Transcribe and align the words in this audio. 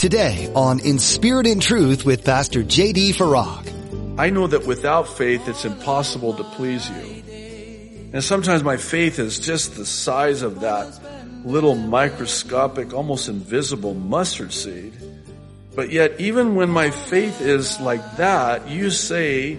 Today 0.00 0.50
on 0.54 0.80
In 0.80 0.98
Spirit 0.98 1.46
and 1.46 1.60
Truth 1.60 2.06
with 2.06 2.24
Pastor 2.24 2.62
J.D. 2.62 3.12
Farag. 3.12 4.18
I 4.18 4.30
know 4.30 4.46
that 4.46 4.66
without 4.66 5.06
faith 5.06 5.46
it's 5.46 5.66
impossible 5.66 6.32
to 6.32 6.42
please 6.42 6.88
you. 6.88 7.22
And 8.14 8.24
sometimes 8.24 8.64
my 8.64 8.78
faith 8.78 9.18
is 9.18 9.38
just 9.38 9.76
the 9.76 9.84
size 9.84 10.40
of 10.40 10.60
that 10.60 10.98
little 11.44 11.74
microscopic, 11.74 12.94
almost 12.94 13.28
invisible 13.28 13.92
mustard 13.92 14.54
seed. 14.54 14.94
But 15.74 15.90
yet, 15.90 16.18
even 16.18 16.54
when 16.54 16.70
my 16.70 16.90
faith 16.90 17.42
is 17.42 17.78
like 17.78 18.16
that, 18.16 18.70
you 18.70 18.88
say 18.88 19.58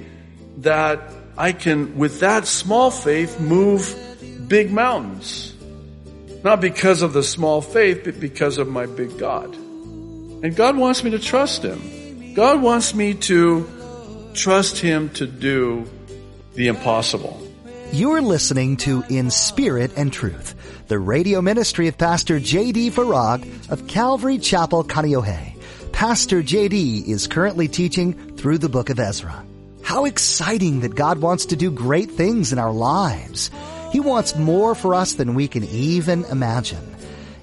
that 0.57 1.01
I 1.37 1.51
can, 1.51 1.99
with 1.99 2.21
that 2.21 2.47
small 2.47 2.89
faith, 2.89 3.39
move 3.39 3.95
big 4.47 4.71
mountains. 4.71 5.53
Not 6.43 6.61
because 6.61 7.03
of 7.03 7.13
the 7.13 7.21
small 7.21 7.61
faith, 7.61 8.05
but 8.05 8.19
because 8.19 8.57
of 8.57 8.67
my 8.67 8.87
big 8.87 9.19
God. 9.19 9.55
And 10.43 10.55
God 10.55 10.75
wants 10.75 11.03
me 11.03 11.11
to 11.11 11.19
trust 11.19 11.63
Him. 11.63 12.33
God 12.33 12.61
wants 12.61 12.95
me 12.95 13.13
to 13.13 13.69
trust 14.33 14.79
Him 14.79 15.09
to 15.11 15.27
do 15.27 15.87
the 16.55 16.67
impossible. 16.67 17.47
You're 17.93 18.21
listening 18.21 18.77
to 18.77 19.03
In 19.09 19.29
Spirit 19.29 19.91
and 19.97 20.11
Truth, 20.11 20.85
the 20.87 20.97
radio 20.97 21.41
ministry 21.41 21.87
of 21.87 21.97
Pastor 21.97 22.39
J.D. 22.39 22.89
Farag 22.91 23.69
of 23.69 23.87
Calvary 23.87 24.39
Chapel, 24.39 24.83
Kaneohe. 24.83 25.55
Pastor 25.91 26.41
J.D. 26.41 27.03
is 27.05 27.27
currently 27.27 27.67
teaching 27.67 28.35
through 28.37 28.57
the 28.57 28.69
book 28.69 28.89
of 28.89 28.99
Ezra. 28.99 29.45
How 29.83 30.05
exciting 30.05 30.79
that 30.79 30.95
God 30.95 31.19
wants 31.19 31.47
to 31.47 31.55
do 31.55 31.69
great 31.69 32.09
things 32.09 32.53
in 32.53 32.59
our 32.59 32.71
lives. 32.71 33.51
He 33.91 33.99
wants 33.99 34.35
more 34.37 34.73
for 34.73 34.95
us 34.95 35.13
than 35.13 35.35
we 35.35 35.47
can 35.47 35.65
even 35.65 36.23
imagine. 36.25 36.90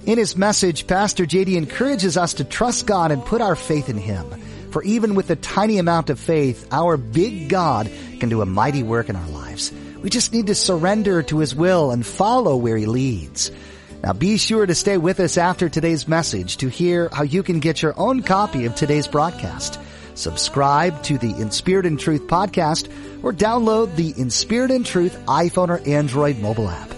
In 0.08 0.16
his 0.16 0.38
message, 0.38 0.86
Pastor 0.86 1.26
JD 1.26 1.54
encourages 1.54 2.16
us 2.16 2.32
to 2.32 2.44
trust 2.44 2.86
God 2.86 3.12
and 3.12 3.22
put 3.22 3.42
our 3.42 3.54
faith 3.54 3.90
in 3.90 3.98
Him. 3.98 4.24
For 4.70 4.82
even 4.82 5.14
with 5.14 5.28
a 5.28 5.36
tiny 5.36 5.76
amount 5.76 6.08
of 6.08 6.18
faith, 6.18 6.66
our 6.72 6.96
big 6.96 7.50
God 7.50 7.90
can 8.18 8.30
do 8.30 8.40
a 8.40 8.46
mighty 8.46 8.82
work 8.82 9.10
in 9.10 9.16
our 9.16 9.28
lives. 9.28 9.70
We 10.02 10.08
just 10.08 10.32
need 10.32 10.46
to 10.46 10.54
surrender 10.54 11.22
to 11.24 11.40
His 11.40 11.54
will 11.54 11.90
and 11.90 12.06
follow 12.06 12.56
where 12.56 12.78
He 12.78 12.86
leads. 12.86 13.50
Now 14.02 14.14
be 14.14 14.38
sure 14.38 14.64
to 14.64 14.74
stay 14.74 14.96
with 14.96 15.20
us 15.20 15.36
after 15.36 15.68
today's 15.68 16.08
message 16.08 16.56
to 16.56 16.68
hear 16.68 17.10
how 17.12 17.24
you 17.24 17.42
can 17.42 17.60
get 17.60 17.82
your 17.82 17.92
own 17.98 18.22
copy 18.22 18.64
of 18.64 18.74
today's 18.74 19.08
broadcast. 19.08 19.78
Subscribe 20.14 21.02
to 21.02 21.18
the 21.18 21.36
In 21.38 21.50
Spirit 21.50 21.84
and 21.84 22.00
Truth 22.00 22.28
podcast 22.28 22.90
or 23.22 23.34
download 23.34 23.94
the 23.94 24.14
In 24.16 24.30
Spirit 24.30 24.70
and 24.70 24.86
Truth 24.86 25.18
iPhone 25.26 25.68
or 25.68 25.86
Android 25.86 26.38
mobile 26.38 26.70
app. 26.70 26.97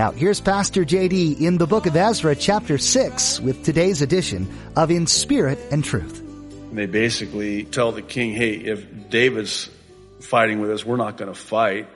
Now, 0.00 0.12
here's 0.12 0.40
Pastor 0.40 0.82
JD 0.82 1.42
in 1.42 1.58
the 1.58 1.66
book 1.66 1.84
of 1.84 1.94
Ezra, 1.94 2.34
chapter 2.34 2.78
6, 2.78 3.38
with 3.40 3.62
today's 3.62 4.00
edition 4.00 4.48
of 4.74 4.90
In 4.90 5.06
Spirit 5.06 5.58
and 5.70 5.84
Truth. 5.84 6.22
They 6.72 6.86
basically 6.86 7.64
tell 7.64 7.92
the 7.92 8.00
king, 8.00 8.32
hey, 8.32 8.54
if 8.54 9.10
David's 9.10 9.68
fighting 10.20 10.58
with 10.58 10.70
us, 10.70 10.86
we're 10.86 10.96
not 10.96 11.18
going 11.18 11.30
to 11.30 11.38
fight. 11.38 11.86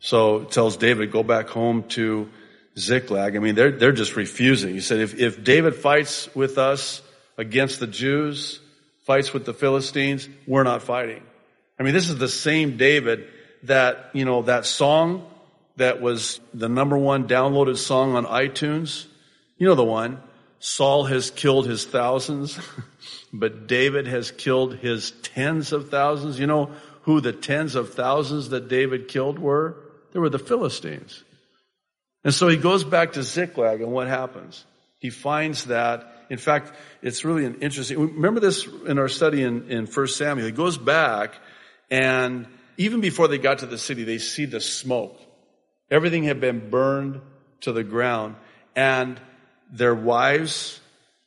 So 0.00 0.44
tells 0.44 0.78
David, 0.78 1.12
go 1.12 1.22
back 1.22 1.48
home 1.48 1.82
to 1.88 2.30
Ziklag. 2.78 3.36
I 3.36 3.40
mean, 3.40 3.56
they're, 3.56 3.72
they're 3.72 3.92
just 3.92 4.16
refusing. 4.16 4.72
He 4.72 4.80
said, 4.80 5.00
if, 5.00 5.20
if 5.20 5.44
David 5.44 5.74
fights 5.74 6.34
with 6.34 6.56
us 6.56 7.02
against 7.36 7.78
the 7.78 7.86
Jews, 7.86 8.58
fights 9.02 9.34
with 9.34 9.44
the 9.44 9.52
Philistines, 9.52 10.30
we're 10.46 10.62
not 10.62 10.82
fighting. 10.82 11.22
I 11.78 11.82
mean, 11.82 11.92
this 11.92 12.08
is 12.08 12.16
the 12.16 12.26
same 12.26 12.78
David 12.78 13.28
that, 13.64 14.12
you 14.14 14.24
know, 14.24 14.40
that 14.40 14.64
song 14.64 15.30
that 15.76 16.00
was 16.00 16.40
the 16.52 16.68
number 16.68 16.96
one 16.96 17.26
downloaded 17.26 17.76
song 17.76 18.14
on 18.14 18.26
iTunes. 18.26 19.06
You 19.58 19.66
know 19.68 19.74
the 19.74 19.84
one. 19.84 20.22
Saul 20.60 21.04
has 21.04 21.30
killed 21.30 21.66
his 21.66 21.84
thousands, 21.84 22.58
but 23.32 23.66
David 23.66 24.06
has 24.06 24.30
killed 24.30 24.76
his 24.76 25.10
tens 25.10 25.72
of 25.72 25.90
thousands. 25.90 26.38
You 26.38 26.46
know 26.46 26.72
who 27.02 27.20
the 27.20 27.32
tens 27.32 27.74
of 27.74 27.92
thousands 27.92 28.48
that 28.48 28.68
David 28.68 29.08
killed 29.08 29.38
were? 29.38 29.76
They 30.12 30.20
were 30.20 30.30
the 30.30 30.38
Philistines. 30.38 31.22
And 32.24 32.32
so 32.32 32.48
he 32.48 32.56
goes 32.56 32.84
back 32.84 33.12
to 33.12 33.22
Ziklag 33.22 33.82
and 33.82 33.92
what 33.92 34.08
happens? 34.08 34.64
He 34.98 35.10
finds 35.10 35.66
that, 35.66 36.24
in 36.30 36.38
fact, 36.38 36.72
it's 37.02 37.24
really 37.24 37.44
an 37.44 37.60
interesting, 37.60 37.98
remember 38.00 38.40
this 38.40 38.66
in 38.86 38.98
our 38.98 39.08
study 39.08 39.42
in, 39.42 39.70
in 39.70 39.86
1 39.86 40.06
Samuel. 40.06 40.46
He 40.46 40.52
goes 40.52 40.78
back 40.78 41.34
and 41.90 42.46
even 42.78 43.02
before 43.02 43.28
they 43.28 43.36
got 43.36 43.58
to 43.58 43.66
the 43.66 43.76
city, 43.76 44.04
they 44.04 44.18
see 44.18 44.46
the 44.46 44.60
smoke. 44.60 45.20
Everything 45.94 46.24
had 46.24 46.40
been 46.40 46.70
burned 46.70 47.20
to 47.60 47.70
the 47.70 47.84
ground 47.84 48.34
and 48.74 49.20
their 49.70 49.94
wives, 49.94 50.80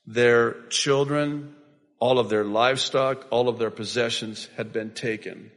their 0.06 0.62
children, 0.68 1.56
all 2.00 2.20
of 2.20 2.28
their 2.28 2.44
livestock, 2.44 3.28
all 3.30 3.48
of 3.48 3.60
their 3.60 3.72
possessions 3.72 4.50
had 4.58 4.74
been 4.74 4.92
taken 4.92 5.52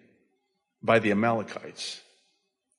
by 0.81 1.01
the 1.01 1.11
Amalekites. 1.11 2.01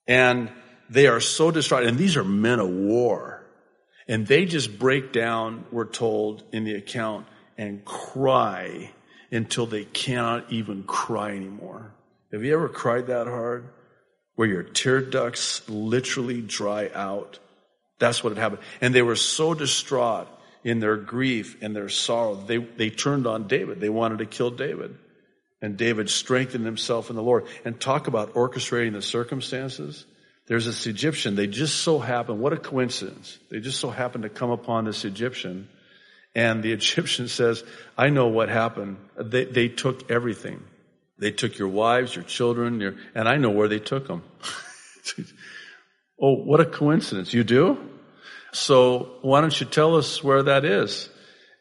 And 0.08 0.50
they 0.90 1.08
are 1.08 1.19
so 1.19 1.52
distraught. 1.52 1.84
And 1.84 1.97
these 1.97 2.16
are 2.16 2.24
men 2.24 2.62
of 2.62 2.69
war. 2.69 3.46
And 4.08 4.25
they 4.25 4.46
just 4.46 4.80
break 4.80 5.12
down, 5.12 5.66
we're 5.69 5.84
told 5.84 6.46
in 6.53 6.63
the 6.63 6.75
account, 6.75 7.28
and 7.58 7.84
cry 7.84 8.90
until 9.31 9.66
they 9.66 9.84
cannot 9.84 10.50
even 10.50 10.84
cry 10.84 11.31
anymore. 11.31 11.92
Have 12.31 12.46
you 12.46 12.53
ever 12.53 12.69
cried 12.69 13.08
that 13.08 13.28
hard? 13.28 13.66
Where 14.36 14.47
your 14.47 14.64
tear 14.64 15.02
ducts 15.02 15.68
literally 15.69 16.42
dry 16.42 16.90
out. 16.94 17.40
That's 18.00 18.24
what 18.24 18.31
had 18.31 18.42
happened. 18.42 18.62
And 18.81 18.96
they 18.96 19.02
were 19.02 19.16
so 19.16 19.53
distraught 19.53 20.28
in 20.64 20.80
their 20.80 20.97
grief 20.97 21.58
and 21.62 21.75
their 21.75 21.90
sorrow, 21.90 22.36
they, 22.36 22.58
they 22.58 22.90
turned 22.90 23.25
on 23.28 23.47
David. 23.47 23.80
They 23.80 23.90
wanted 23.90 24.19
to 24.19 24.25
kill 24.25 24.52
David. 24.52 24.96
And 25.62 25.78
David 25.78 26.09
strengthened 26.09 26.66
himself 26.66 27.09
in 27.09 27.16
the 27.16 27.24
Lord. 27.24 27.46
And 27.66 27.80
talk 27.80 28.08
about 28.08 28.34
orchestrating 28.34 28.94
the 28.94 29.02
circumstances. 29.02 30.06
There's 30.48 30.66
this 30.66 30.88
Egyptian. 30.88 31.36
They 31.36 31.48
just 31.48 31.78
so 31.80 32.00
happened. 32.00 32.40
what 32.40 32.53
a 32.53 32.58
coincidence. 32.58 33.38
They 33.50 33.59
just 33.59 33.80
so 33.80 33.90
happened 33.90 34.24
to 34.24 34.30
come 34.30 34.52
upon 34.52 34.86
this 34.86 35.06
Egyptian. 35.06 35.68
And 36.36 36.63
the 36.63 36.72
Egyptian 36.74 37.28
says, 37.28 37.63
I 37.98 38.09
know 38.09 38.28
what 38.28 38.50
happened. 38.50 38.98
They, 39.18 39.46
they 39.46 39.68
took 39.68 40.12
everything. 40.12 40.63
They 41.21 41.31
took 41.31 41.57
your 41.59 41.67
wives, 41.67 42.15
your 42.15 42.25
children, 42.25 42.81
your, 42.81 42.95
and 43.13 43.29
I 43.29 43.37
know 43.37 43.51
where 43.51 43.67
they 43.67 43.77
took 43.77 44.07
them. 44.07 44.23
oh, 46.19 46.33
what 46.33 46.59
a 46.59 46.65
coincidence. 46.65 47.31
You 47.31 47.43
do? 47.43 47.77
So 48.53 49.11
why 49.21 49.39
don't 49.41 49.57
you 49.57 49.67
tell 49.67 49.95
us 49.95 50.23
where 50.23 50.41
that 50.41 50.65
is? 50.65 51.09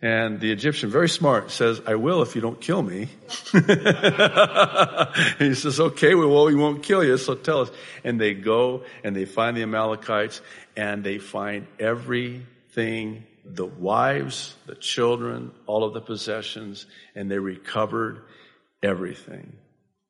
And 0.01 0.41
the 0.41 0.51
Egyptian, 0.51 0.89
very 0.89 1.11
smart, 1.11 1.51
says, 1.51 1.83
I 1.87 1.97
will 1.97 2.23
if 2.23 2.35
you 2.35 2.41
don't 2.41 2.59
kill 2.59 2.81
me. 2.81 3.11
he 5.39 5.55
says, 5.55 5.79
okay, 5.79 6.15
well, 6.15 6.47
we 6.47 6.55
won't 6.55 6.83
kill 6.83 7.05
you, 7.05 7.19
so 7.19 7.35
tell 7.35 7.61
us. 7.61 7.71
And 8.03 8.19
they 8.19 8.33
go 8.33 8.85
and 9.05 9.15
they 9.15 9.27
find 9.27 9.55
the 9.55 9.63
Amalekites 9.63 10.41
and 10.75 11.05
they 11.05 11.19
find 11.19 11.67
everything, 11.79 13.27
the 13.45 13.67
wives, 13.67 14.55
the 14.65 14.75
children, 14.75 15.53
all 15.67 15.85
of 15.85 15.93
the 15.93 16.01
possessions, 16.01 16.87
and 17.15 17.31
they 17.31 17.39
recovered 17.39 18.23
everything. 18.83 19.57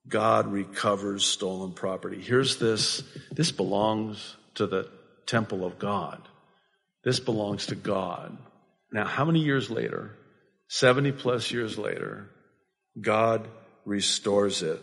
God 0.08 0.50
recovers 0.50 1.24
stolen 1.24 1.72
property. 1.72 2.20
Here's 2.20 2.58
this. 2.58 3.02
This 3.30 3.52
belongs 3.52 4.36
to 4.54 4.66
the 4.66 4.90
temple 5.26 5.64
of 5.64 5.78
God. 5.78 6.20
This 7.04 7.20
belongs 7.20 7.66
to 7.66 7.74
God. 7.74 8.36
Now, 8.92 9.06
how 9.06 9.24
many 9.24 9.40
years 9.40 9.70
later, 9.70 10.16
70 10.68 11.12
plus 11.12 11.50
years 11.50 11.78
later, 11.78 12.30
God 13.00 13.48
restores 13.84 14.62
it 14.62 14.82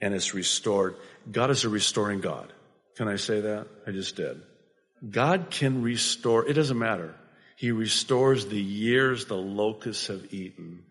and 0.00 0.14
it's 0.14 0.34
restored. 0.34 0.96
God 1.30 1.50
is 1.50 1.64
a 1.64 1.68
restoring 1.68 2.20
God. 2.20 2.52
Can 2.96 3.08
I 3.08 3.16
say 3.16 3.40
that? 3.40 3.66
I 3.86 3.90
just 3.92 4.16
did. 4.16 4.40
God 5.08 5.50
can 5.50 5.82
restore, 5.82 6.46
it 6.46 6.54
doesn't 6.54 6.78
matter. 6.78 7.14
He 7.56 7.70
restores 7.70 8.46
the 8.46 8.60
years 8.60 9.26
the 9.26 9.34
locusts 9.34 10.08
have 10.08 10.32
eaten. 10.32 10.84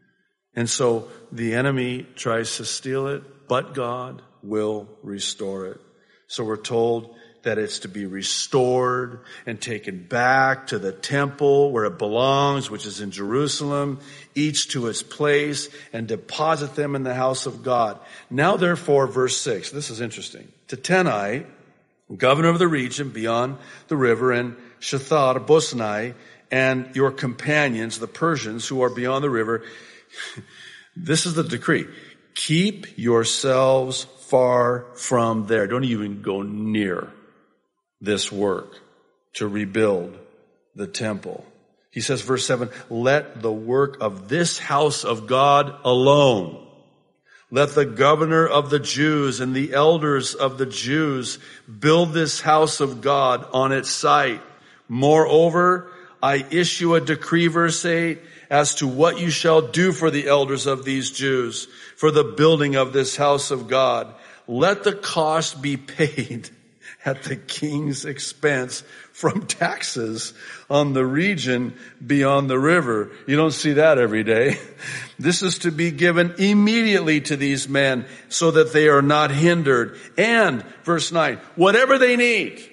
And 0.55 0.69
so 0.69 1.09
the 1.31 1.55
enemy 1.55 2.05
tries 2.15 2.57
to 2.57 2.65
steal 2.65 3.07
it, 3.07 3.47
but 3.47 3.73
God 3.73 4.21
will 4.41 4.87
restore 5.03 5.67
it. 5.67 5.81
So 6.27 6.43
we're 6.43 6.57
told 6.57 7.15
that 7.43 7.59
it's 7.59 7.79
to 7.79 7.87
be 7.87 8.05
restored 8.05 9.19
and 9.45 9.61
taken 9.61 10.03
back 10.03 10.67
to 10.67 10.79
the 10.79 10.91
temple 10.91 11.71
where 11.71 11.85
it 11.85 11.99
belongs, 11.99 12.71
which 12.71 12.87
is 12.87 13.01
in 13.01 13.11
Jerusalem, 13.11 13.99
each 14.33 14.69
to 14.69 14.87
its 14.87 15.03
place, 15.03 15.69
and 15.93 16.07
deposit 16.07 16.73
them 16.75 16.95
in 16.95 17.03
the 17.03 17.13
house 17.13 17.45
of 17.45 17.61
God. 17.61 17.99
Now 18.31 18.57
therefore, 18.57 19.05
verse 19.05 19.37
6, 19.37 19.69
this 19.71 19.91
is 19.91 20.01
interesting. 20.01 20.51
to 20.69 20.77
Tenai, 20.77 21.45
governor 22.17 22.49
of 22.49 22.57
the 22.57 22.67
region 22.67 23.09
beyond 23.09 23.57
the 23.89 23.97
river, 23.97 24.31
and 24.31 24.55
Shethar, 24.79 25.45
Boznai, 25.45 26.15
and 26.49 26.95
your 26.95 27.11
companions, 27.11 27.99
the 27.99 28.07
Persians 28.07 28.67
who 28.67 28.81
are 28.81 28.89
beyond 28.89 29.23
the 29.23 29.29
river, 29.29 29.63
this 30.95 31.25
is 31.25 31.33
the 31.33 31.43
decree. 31.43 31.85
Keep 32.35 32.97
yourselves 32.97 34.03
far 34.27 34.85
from 34.95 35.47
there. 35.47 35.67
Don't 35.67 35.83
even 35.83 36.21
go 36.21 36.41
near 36.41 37.11
this 38.01 38.31
work 38.31 38.79
to 39.33 39.47
rebuild 39.47 40.17
the 40.75 40.87
temple. 40.87 41.45
He 41.91 42.01
says, 42.01 42.21
verse 42.21 42.45
7, 42.45 42.69
let 42.89 43.41
the 43.41 43.51
work 43.51 43.97
of 44.01 44.27
this 44.27 44.59
house 44.59 45.05
of 45.05 45.27
God 45.27 45.73
alone. 45.85 46.61
Let 47.51 47.73
the 47.73 47.85
governor 47.85 48.45
of 48.45 48.69
the 48.69 48.79
Jews 48.79 49.39
and 49.39 49.55
the 49.55 49.73
elders 49.73 50.35
of 50.35 50.57
the 50.57 50.65
Jews 50.65 51.39
build 51.79 52.11
this 52.11 52.41
house 52.41 52.81
of 52.81 52.99
God 53.01 53.47
on 53.53 53.71
its 53.71 53.89
site. 53.89 54.41
Moreover, 54.89 55.89
I 56.21 56.45
issue 56.49 56.95
a 56.95 57.01
decree, 57.01 57.47
verse 57.47 57.85
8, 57.85 58.19
as 58.49 58.75
to 58.75 58.87
what 58.87 59.19
you 59.19 59.29
shall 59.29 59.61
do 59.61 59.91
for 59.91 60.11
the 60.11 60.27
elders 60.27 60.65
of 60.65 60.85
these 60.85 61.11
Jews 61.11 61.67
for 61.95 62.11
the 62.11 62.23
building 62.23 62.75
of 62.75 62.93
this 62.93 63.15
house 63.15 63.51
of 63.51 63.67
God. 63.67 64.13
Let 64.47 64.83
the 64.83 64.93
cost 64.93 65.61
be 65.61 65.77
paid 65.77 66.49
at 67.05 67.23
the 67.23 67.35
king's 67.35 68.05
expense 68.05 68.83
from 69.11 69.45
taxes 69.45 70.33
on 70.69 70.93
the 70.93 71.05
region 71.05 71.73
beyond 72.05 72.49
the 72.49 72.59
river. 72.59 73.11
You 73.27 73.37
don't 73.37 73.51
see 73.51 73.73
that 73.73 73.97
every 73.97 74.23
day. 74.23 74.59
This 75.17 75.41
is 75.43 75.59
to 75.59 75.71
be 75.71 75.91
given 75.91 76.35
immediately 76.39 77.21
to 77.21 77.37
these 77.37 77.69
men 77.69 78.05
so 78.27 78.51
that 78.51 78.73
they 78.73 78.89
are 78.89 79.01
not 79.01 79.31
hindered. 79.31 79.97
And, 80.17 80.61
verse 80.83 81.09
9, 81.09 81.39
whatever 81.55 81.97
they 81.97 82.17
need, 82.17 82.69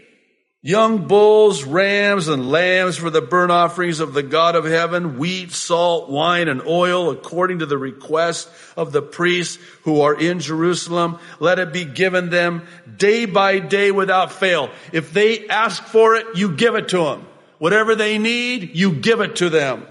young 0.65 1.09
bulls, 1.09 1.65
rams, 1.65 2.29
and 2.29 2.49
lambs 2.49 2.97
for 2.97 3.11
the 3.11 3.21
burnt 3.21 3.51
offerings 3.51 3.99
of 3.99 4.15
the 4.15 4.23
God 4.23 4.55
of 4.55 4.65
heaven, 4.65 5.19
wheat, 5.19 5.51
salt, 5.51 6.09
wine, 6.09 6.49
and 6.49 6.63
oil, 6.63 7.11
according 7.11 7.59
to 7.59 7.67
the 7.67 7.77
request 7.77 8.49
of 8.77 8.93
the 8.93 9.03
priests 9.03 9.59
who 9.83 10.03
are 10.03 10.15
in 10.15 10.39
Jerusalem. 10.39 11.19
Let 11.41 11.59
it 11.59 11.73
be 11.73 11.85
given 11.85 12.31
them 12.31 12.67
day 12.97 13.25
by 13.25 13.59
day 13.59 13.91
without 13.91 14.31
fail. 14.31 14.71
If 14.93 15.13
they 15.13 15.49
ask 15.49 15.83
for 15.83 16.15
it, 16.15 16.37
you 16.37 16.55
give 16.55 16.77
it 16.77 16.89
to 16.91 17.05
them. 17.05 17.27
Whatever 17.59 17.97
they 17.97 18.19
need, 18.19 18.75
you 18.77 18.93
give 18.93 19.21
it 19.21 19.37
to 19.37 19.51
them. 19.51 19.87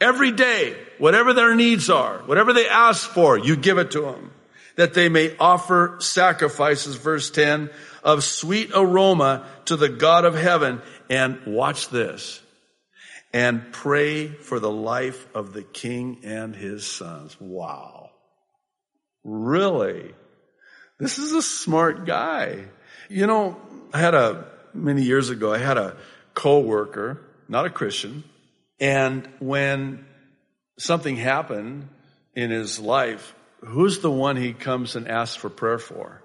Every 0.00 0.32
day, 0.32 0.76
whatever 0.98 1.32
their 1.32 1.54
needs 1.54 1.88
are, 1.88 2.18
whatever 2.26 2.52
they 2.52 2.68
ask 2.68 3.08
for, 3.08 3.38
you 3.38 3.56
give 3.56 3.78
it 3.78 3.92
to 3.92 4.02
them. 4.02 4.32
That 4.76 4.92
they 4.92 5.08
may 5.08 5.36
offer 5.38 5.96
sacrifices, 6.00 6.96
verse 6.96 7.30
10, 7.30 7.70
of 8.04 8.22
sweet 8.22 8.70
aroma 8.74 9.46
to 9.64 9.76
the 9.76 9.88
God 9.88 10.24
of 10.24 10.34
heaven. 10.34 10.82
And 11.10 11.40
watch 11.46 11.88
this. 11.88 12.40
And 13.32 13.72
pray 13.72 14.28
for 14.28 14.60
the 14.60 14.70
life 14.70 15.26
of 15.34 15.52
the 15.52 15.64
king 15.64 16.20
and 16.22 16.54
his 16.54 16.86
sons. 16.86 17.36
Wow. 17.40 18.10
Really? 19.24 20.14
This 21.00 21.18
is 21.18 21.32
a 21.32 21.42
smart 21.42 22.06
guy. 22.06 22.66
You 23.08 23.26
know, 23.26 23.56
I 23.92 23.98
had 23.98 24.14
a, 24.14 24.46
many 24.72 25.02
years 25.02 25.30
ago, 25.30 25.52
I 25.52 25.58
had 25.58 25.78
a 25.78 25.96
coworker, 26.34 27.20
not 27.48 27.66
a 27.66 27.70
Christian, 27.70 28.24
and 28.80 29.28
when 29.38 30.04
something 30.78 31.16
happened 31.16 31.88
in 32.34 32.50
his 32.50 32.78
life, 32.78 33.34
who's 33.64 34.00
the 34.00 34.10
one 34.10 34.36
he 34.36 34.52
comes 34.52 34.96
and 34.96 35.08
asks 35.08 35.36
for 35.36 35.48
prayer 35.48 35.78
for? 35.78 36.22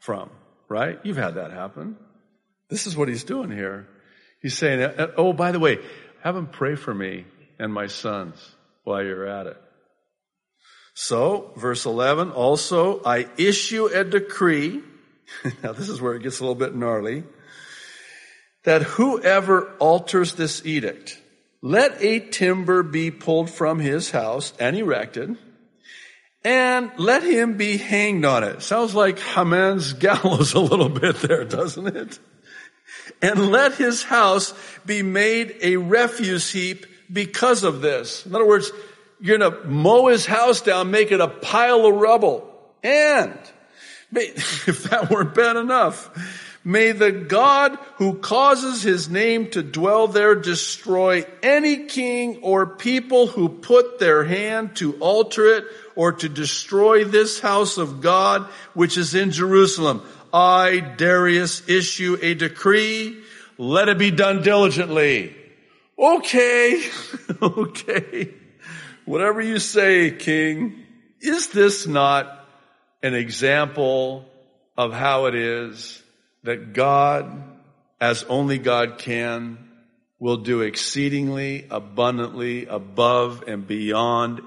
From? 0.00 0.30
Right? 0.68 0.98
You've 1.02 1.16
had 1.16 1.34
that 1.34 1.50
happen. 1.50 1.96
This 2.68 2.86
is 2.86 2.96
what 2.96 3.08
he's 3.08 3.24
doing 3.24 3.50
here. 3.50 3.88
He's 4.40 4.56
saying, 4.56 4.82
uh, 4.82 4.94
uh, 4.98 5.06
oh, 5.16 5.32
by 5.32 5.52
the 5.52 5.60
way, 5.60 5.78
have 6.22 6.36
him 6.36 6.46
pray 6.46 6.74
for 6.74 6.94
me 6.94 7.24
and 7.58 7.72
my 7.72 7.86
sons 7.86 8.36
while 8.84 9.02
you're 9.02 9.26
at 9.26 9.46
it. 9.46 9.56
So, 10.94 11.52
verse 11.56 11.86
11, 11.86 12.30
also, 12.30 13.02
I 13.04 13.26
issue 13.36 13.86
a 13.86 14.04
decree. 14.04 14.82
now, 15.62 15.72
this 15.72 15.88
is 15.88 16.00
where 16.00 16.14
it 16.14 16.22
gets 16.22 16.38
a 16.38 16.42
little 16.42 16.54
bit 16.54 16.74
gnarly. 16.74 17.24
That 18.62 18.82
whoever 18.82 19.72
alters 19.78 20.34
this 20.34 20.64
edict, 20.64 21.20
let 21.60 22.02
a 22.02 22.20
timber 22.20 22.82
be 22.82 23.10
pulled 23.10 23.50
from 23.50 23.78
his 23.78 24.10
house 24.10 24.52
and 24.60 24.76
erected, 24.76 25.36
and 26.44 26.92
let 26.98 27.22
him 27.22 27.56
be 27.56 27.78
hanged 27.78 28.24
on 28.24 28.44
it. 28.44 28.62
Sounds 28.62 28.94
like 28.94 29.18
Haman's 29.18 29.92
gallows 29.94 30.54
a 30.54 30.60
little 30.60 30.90
bit 30.90 31.16
there, 31.16 31.44
doesn't 31.44 31.96
it? 31.96 32.18
And 33.22 33.50
let 33.50 33.74
his 33.74 34.02
house 34.02 34.54
be 34.84 35.02
made 35.02 35.56
a 35.62 35.76
refuse 35.76 36.50
heap 36.50 36.86
because 37.12 37.64
of 37.64 37.80
this. 37.80 38.26
In 38.26 38.34
other 38.34 38.46
words, 38.46 38.70
you're 39.20 39.38
going 39.38 39.52
to 39.52 39.66
mow 39.66 40.08
his 40.08 40.26
house 40.26 40.60
down, 40.60 40.90
make 40.90 41.12
it 41.12 41.20
a 41.20 41.28
pile 41.28 41.86
of 41.86 41.94
rubble. 41.94 42.50
And 42.82 43.38
if 44.12 44.84
that 44.84 45.10
weren't 45.10 45.34
bad 45.34 45.56
enough, 45.56 46.10
may 46.64 46.92
the 46.92 47.12
God 47.12 47.78
who 47.96 48.18
causes 48.18 48.82
his 48.82 49.08
name 49.08 49.50
to 49.50 49.62
dwell 49.62 50.08
there 50.08 50.34
destroy 50.34 51.24
any 51.42 51.84
king 51.84 52.38
or 52.42 52.66
people 52.66 53.26
who 53.26 53.48
put 53.48 53.98
their 53.98 54.24
hand 54.24 54.76
to 54.76 54.94
alter 54.94 55.46
it 55.56 55.64
or 55.94 56.12
to 56.12 56.28
destroy 56.28 57.04
this 57.04 57.38
house 57.38 57.76
of 57.76 58.00
God 58.00 58.42
which 58.72 58.96
is 58.96 59.14
in 59.14 59.30
Jerusalem. 59.30 60.02
I, 60.32 60.80
Darius, 60.80 61.68
issue 61.68 62.18
a 62.20 62.34
decree. 62.34 63.22
Let 63.56 63.88
it 63.88 63.98
be 63.98 64.10
done 64.10 64.42
diligently. 64.42 65.36
Okay. 65.98 66.82
okay. 67.42 68.34
Whatever 69.04 69.42
you 69.42 69.58
say, 69.58 70.10
King. 70.10 70.80
Is 71.20 71.48
this 71.48 71.86
not 71.86 72.46
an 73.02 73.14
example 73.14 74.26
of 74.76 74.92
how 74.92 75.26
it 75.26 75.34
is 75.34 76.02
that 76.44 76.72
God, 76.72 77.42
as 78.00 78.22
only 78.24 78.58
God 78.58 78.98
can, 78.98 79.58
will 80.18 80.36
do 80.38 80.62
exceedingly 80.62 81.66
abundantly 81.70 82.66
above 82.66 83.44
and 83.46 83.66
beyond 83.66 84.40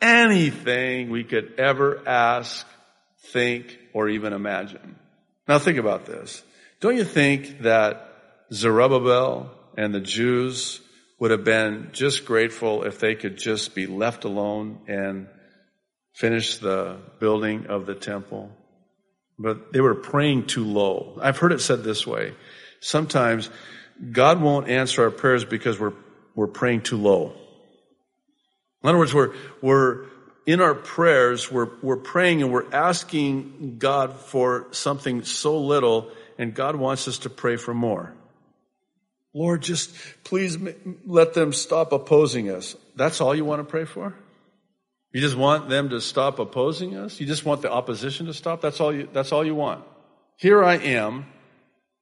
anything 0.00 1.10
we 1.10 1.24
could 1.24 1.54
ever 1.58 2.06
ask, 2.06 2.66
think, 3.32 3.78
or 3.92 4.08
even 4.08 4.32
imagine. 4.32 4.96
Now 5.48 5.58
think 5.58 5.78
about 5.78 6.04
this. 6.04 6.42
Don't 6.80 6.96
you 6.96 7.04
think 7.04 7.62
that 7.62 8.10
Zerubbabel 8.52 9.50
and 9.76 9.94
the 9.94 10.00
Jews 10.00 10.80
would 11.18 11.30
have 11.30 11.44
been 11.44 11.90
just 11.92 12.24
grateful 12.24 12.82
if 12.82 12.98
they 12.98 13.14
could 13.14 13.38
just 13.38 13.74
be 13.74 13.86
left 13.86 14.24
alone 14.24 14.80
and 14.86 15.28
finish 16.12 16.58
the 16.58 16.98
building 17.20 17.66
of 17.68 17.86
the 17.86 17.94
temple? 17.94 18.50
But 19.38 19.72
they 19.72 19.80
were 19.80 19.94
praying 19.94 20.46
too 20.46 20.64
low. 20.64 21.18
I've 21.20 21.38
heard 21.38 21.52
it 21.52 21.60
said 21.60 21.82
this 21.82 22.06
way. 22.06 22.34
Sometimes 22.80 23.50
God 24.12 24.40
won't 24.40 24.68
answer 24.68 25.02
our 25.02 25.10
prayers 25.10 25.44
because 25.44 25.78
we're, 25.78 25.92
we're 26.34 26.46
praying 26.46 26.82
too 26.82 26.98
low. 26.98 27.34
In 28.82 28.88
other 28.88 28.98
words, 28.98 29.14
we're, 29.14 29.34
we're 29.62 30.06
in 30.46 30.60
our 30.60 30.74
prayers, 30.74 31.50
we're, 31.50 31.70
we're 31.82 31.96
praying 31.96 32.42
and 32.42 32.52
we're 32.52 32.70
asking 32.72 33.78
God 33.78 34.14
for 34.14 34.66
something 34.72 35.24
so 35.24 35.58
little, 35.58 36.10
and 36.38 36.54
God 36.54 36.76
wants 36.76 37.08
us 37.08 37.18
to 37.20 37.30
pray 37.30 37.56
for 37.56 37.72
more. 37.72 38.12
Lord, 39.32 39.62
just 39.62 39.94
please 40.22 40.58
let 41.06 41.34
them 41.34 41.52
stop 41.52 41.92
opposing 41.92 42.50
us. 42.50 42.76
That's 42.94 43.20
all 43.20 43.34
you 43.34 43.44
want 43.44 43.60
to 43.60 43.64
pray 43.64 43.84
for? 43.84 44.14
You 45.14 45.20
just 45.20 45.36
want 45.36 45.68
them 45.68 45.90
to 45.90 46.00
stop 46.00 46.40
opposing 46.40 46.96
us? 46.96 47.20
You 47.20 47.26
just 47.26 47.44
want 47.44 47.62
the 47.62 47.70
opposition 47.70 48.26
to 48.26 48.34
stop? 48.34 48.60
That's 48.60 48.80
all 48.80 48.92
you, 48.92 49.08
that's 49.12 49.30
all 49.30 49.46
you 49.46 49.54
want. 49.54 49.84
Here 50.34 50.64
I 50.64 50.74
am, 50.74 51.26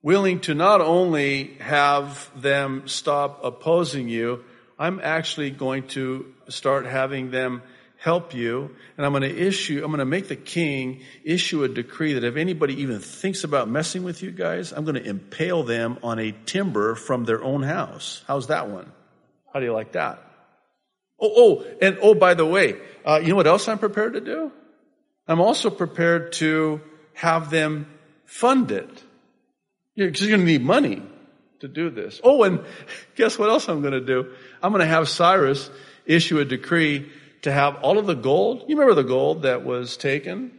willing 0.00 0.40
to 0.40 0.54
not 0.54 0.81
only 0.81 1.59
have 1.61 2.31
them 2.35 2.88
stop 2.88 3.45
opposing 3.45 4.09
you, 4.09 4.42
I'm 4.78 4.99
actually 4.99 5.50
going 5.50 5.88
to 5.88 6.33
start 6.49 6.87
having 6.87 7.31
them 7.31 7.61
help 7.99 8.33
you. 8.33 8.75
And 8.97 9.04
I'm 9.04 9.12
going 9.12 9.25
to 9.25 9.47
issue, 9.47 9.83
I'm 9.85 9.90
going 9.90 9.99
to 9.99 10.07
make 10.07 10.28
the 10.28 10.35
king 10.35 11.02
issue 11.23 11.64
a 11.64 11.69
decree 11.69 12.14
that 12.14 12.25
if 12.25 12.37
anybody 12.37 12.81
even 12.81 13.00
thinks 13.00 13.45
about 13.45 13.69
messing 13.69 14.04
with 14.04 14.23
you 14.23 14.31
guys, 14.31 14.73
I'm 14.73 14.87
going 14.87 14.95
to 14.95 15.07
impale 15.07 15.64
them 15.64 15.99
on 16.02 16.19
a 16.19 16.33
timber 16.47 16.95
from 16.95 17.26
their 17.26 17.45
own 17.45 17.62
house. 17.62 18.25
How's 18.26 18.47
that 18.47 18.71
one? 18.71 18.90
How 19.52 19.61
do 19.61 19.66
you 19.66 19.75
like 19.75 19.92
that? 19.92 20.31
Oh, 21.23 21.33
oh, 21.37 21.64
and 21.81 21.99
oh, 22.02 22.14
by 22.14 22.35
the 22.35 22.45
way, 22.45 22.75
uh, 23.05 23.21
you 23.23 23.29
know 23.29 23.37
what 23.37 23.47
else 23.47 23.69
I'm 23.69 23.79
prepared 23.79 24.14
to 24.14 24.21
do? 24.21 24.50
I'm 25.29 25.41
also 25.41 25.71
prepared 25.71 26.33
to 26.35 26.81
have 27.14 27.49
them 27.49 27.87
fund 28.25 28.73
it. 28.73 29.02
Because 29.95 30.21
you're 30.21 30.37
going 30.37 30.47
to 30.47 30.52
need 30.52 30.64
money 30.64 31.00
to 31.61 31.69
do 31.69 31.91
this. 31.91 32.21
Oh, 32.25 32.43
and 32.43 32.64
guess 33.14 33.38
what 33.38 33.50
else 33.50 33.69
I'm 33.69 33.83
going 33.83 33.93
to 33.93 34.00
do? 34.00 34.33
I'm 34.61 34.73
going 34.73 34.81
to 34.81 34.87
have 34.87 35.09
Cyrus 35.09 35.71
issue 36.07 36.41
a 36.41 36.45
decree 36.45 37.09
to 37.43 37.52
have 37.52 37.76
all 37.76 37.99
of 37.99 38.07
the 38.07 38.14
gold. 38.14 38.64
You 38.67 38.76
remember 38.76 39.00
the 39.00 39.09
gold 39.09 39.43
that 39.43 39.64
was 39.64 39.97
taken 39.97 40.59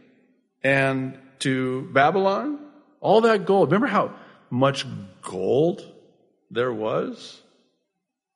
and 0.62 1.18
to 1.40 1.90
Babylon? 1.92 2.58
All 3.00 3.20
that 3.22 3.44
gold. 3.44 3.70
Remember 3.70 3.86
how 3.86 4.14
much 4.48 4.86
gold 5.20 5.86
there 6.50 6.72
was 6.72 7.42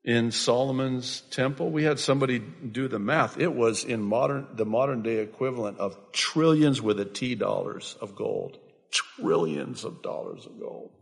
in 0.08 0.30
Solomon's 0.30 1.20
temple? 1.30 1.70
We 1.70 1.84
had 1.84 1.98
somebody 1.98 2.38
do 2.38 2.88
the 2.88 2.98
math. 2.98 3.38
It 3.38 3.52
was 3.52 3.84
in 3.84 4.02
modern, 4.02 4.46
the 4.54 4.64
modern 4.64 5.02
day 5.02 5.18
equivalent 5.18 5.78
of 5.78 5.98
trillions 6.12 6.80
with 6.80 6.98
a 6.98 7.04
T 7.04 7.34
dollars 7.34 7.94
of 8.00 8.16
gold. 8.16 8.58
Trillions 8.90 9.84
of 9.84 10.00
dollars 10.00 10.46
of 10.46 10.58
gold. 10.58 10.92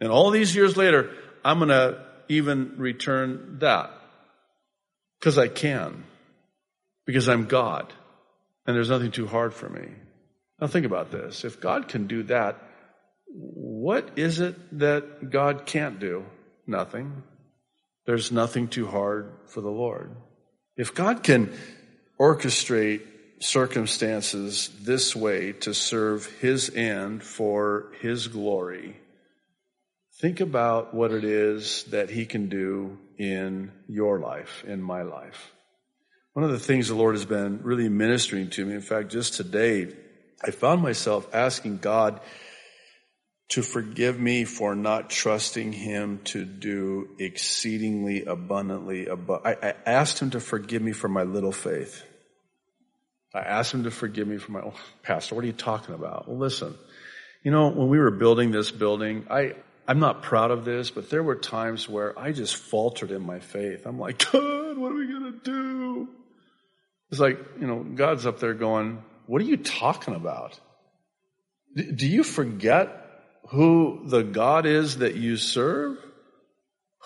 And 0.00 0.10
all 0.10 0.30
these 0.30 0.56
years 0.56 0.76
later, 0.76 1.12
I'm 1.44 1.58
going 1.58 1.68
to 1.68 2.04
even 2.28 2.74
return 2.78 3.58
that. 3.60 3.92
Because 5.20 5.38
I 5.38 5.46
can. 5.46 6.02
Because 7.06 7.28
I'm 7.28 7.46
God. 7.46 7.92
And 8.66 8.74
there's 8.74 8.90
nothing 8.90 9.12
too 9.12 9.28
hard 9.28 9.54
for 9.54 9.68
me. 9.68 9.88
Now 10.60 10.66
think 10.66 10.84
about 10.84 11.12
this. 11.12 11.44
If 11.44 11.60
God 11.60 11.86
can 11.86 12.08
do 12.08 12.24
that, 12.24 12.60
what 13.28 14.10
is 14.16 14.40
it 14.40 14.56
that 14.80 15.30
God 15.30 15.64
can't 15.64 16.00
do? 16.00 16.24
Nothing. 16.66 17.22
There's 18.06 18.32
nothing 18.32 18.68
too 18.68 18.86
hard 18.86 19.32
for 19.46 19.60
the 19.60 19.70
Lord. 19.70 20.16
If 20.76 20.94
God 20.94 21.22
can 21.22 21.52
orchestrate 22.18 23.02
circumstances 23.40 24.70
this 24.82 25.14
way 25.14 25.52
to 25.52 25.74
serve 25.74 26.26
His 26.40 26.70
end 26.74 27.22
for 27.22 27.92
His 28.00 28.28
glory, 28.28 28.96
think 30.20 30.40
about 30.40 30.94
what 30.94 31.12
it 31.12 31.24
is 31.24 31.84
that 31.84 32.10
He 32.10 32.26
can 32.26 32.48
do 32.48 32.98
in 33.18 33.70
your 33.88 34.18
life, 34.18 34.64
in 34.66 34.82
my 34.82 35.02
life. 35.02 35.52
One 36.32 36.44
of 36.44 36.50
the 36.50 36.58
things 36.58 36.88
the 36.88 36.94
Lord 36.94 37.14
has 37.14 37.26
been 37.26 37.60
really 37.62 37.88
ministering 37.88 38.48
to 38.50 38.64
me, 38.64 38.74
in 38.74 38.80
fact, 38.80 39.10
just 39.10 39.34
today, 39.34 39.94
I 40.42 40.50
found 40.50 40.82
myself 40.82 41.28
asking 41.32 41.78
God 41.78 42.20
to 43.52 43.60
forgive 43.60 44.18
me 44.18 44.44
for 44.44 44.74
not 44.74 45.10
trusting 45.10 45.74
Him 45.74 46.20
to 46.24 46.42
do 46.42 47.10
exceedingly 47.18 48.24
abundantly. 48.24 49.08
Above. 49.08 49.42
I, 49.44 49.56
I 49.62 49.74
asked 49.84 50.18
Him 50.20 50.30
to 50.30 50.40
forgive 50.40 50.80
me 50.80 50.92
for 50.92 51.08
my 51.08 51.24
little 51.24 51.52
faith. 51.52 52.02
I 53.34 53.40
asked 53.40 53.74
Him 53.74 53.84
to 53.84 53.90
forgive 53.90 54.26
me 54.26 54.38
for 54.38 54.52
my, 54.52 54.60
oh, 54.60 54.74
Pastor, 55.02 55.34
what 55.34 55.44
are 55.44 55.48
you 55.48 55.52
talking 55.52 55.94
about? 55.94 56.28
Well, 56.28 56.38
listen, 56.38 56.74
you 57.42 57.50
know, 57.50 57.68
when 57.68 57.88
we 57.88 57.98
were 57.98 58.10
building 58.10 58.52
this 58.52 58.70
building, 58.70 59.26
I, 59.28 59.52
I'm 59.86 59.98
not 59.98 60.22
proud 60.22 60.50
of 60.50 60.64
this, 60.64 60.90
but 60.90 61.10
there 61.10 61.22
were 61.22 61.36
times 61.36 61.86
where 61.86 62.18
I 62.18 62.32
just 62.32 62.56
faltered 62.56 63.10
in 63.10 63.20
my 63.20 63.40
faith. 63.40 63.84
I'm 63.84 63.98
like, 63.98 64.18
God, 64.32 64.78
what 64.78 64.92
are 64.92 64.96
we 64.96 65.08
going 65.08 65.30
to 65.30 65.38
do? 65.44 66.08
It's 67.10 67.20
like, 67.20 67.38
you 67.60 67.66
know, 67.66 67.82
God's 67.82 68.24
up 68.24 68.40
there 68.40 68.54
going, 68.54 69.02
what 69.26 69.42
are 69.42 69.44
you 69.44 69.58
talking 69.58 70.14
about? 70.14 70.58
Do 71.74 72.08
you 72.08 72.24
forget 72.24 73.01
who 73.52 74.00
the 74.04 74.22
God 74.22 74.64
is 74.64 74.98
that 74.98 75.14
you 75.14 75.36
serve? 75.36 75.98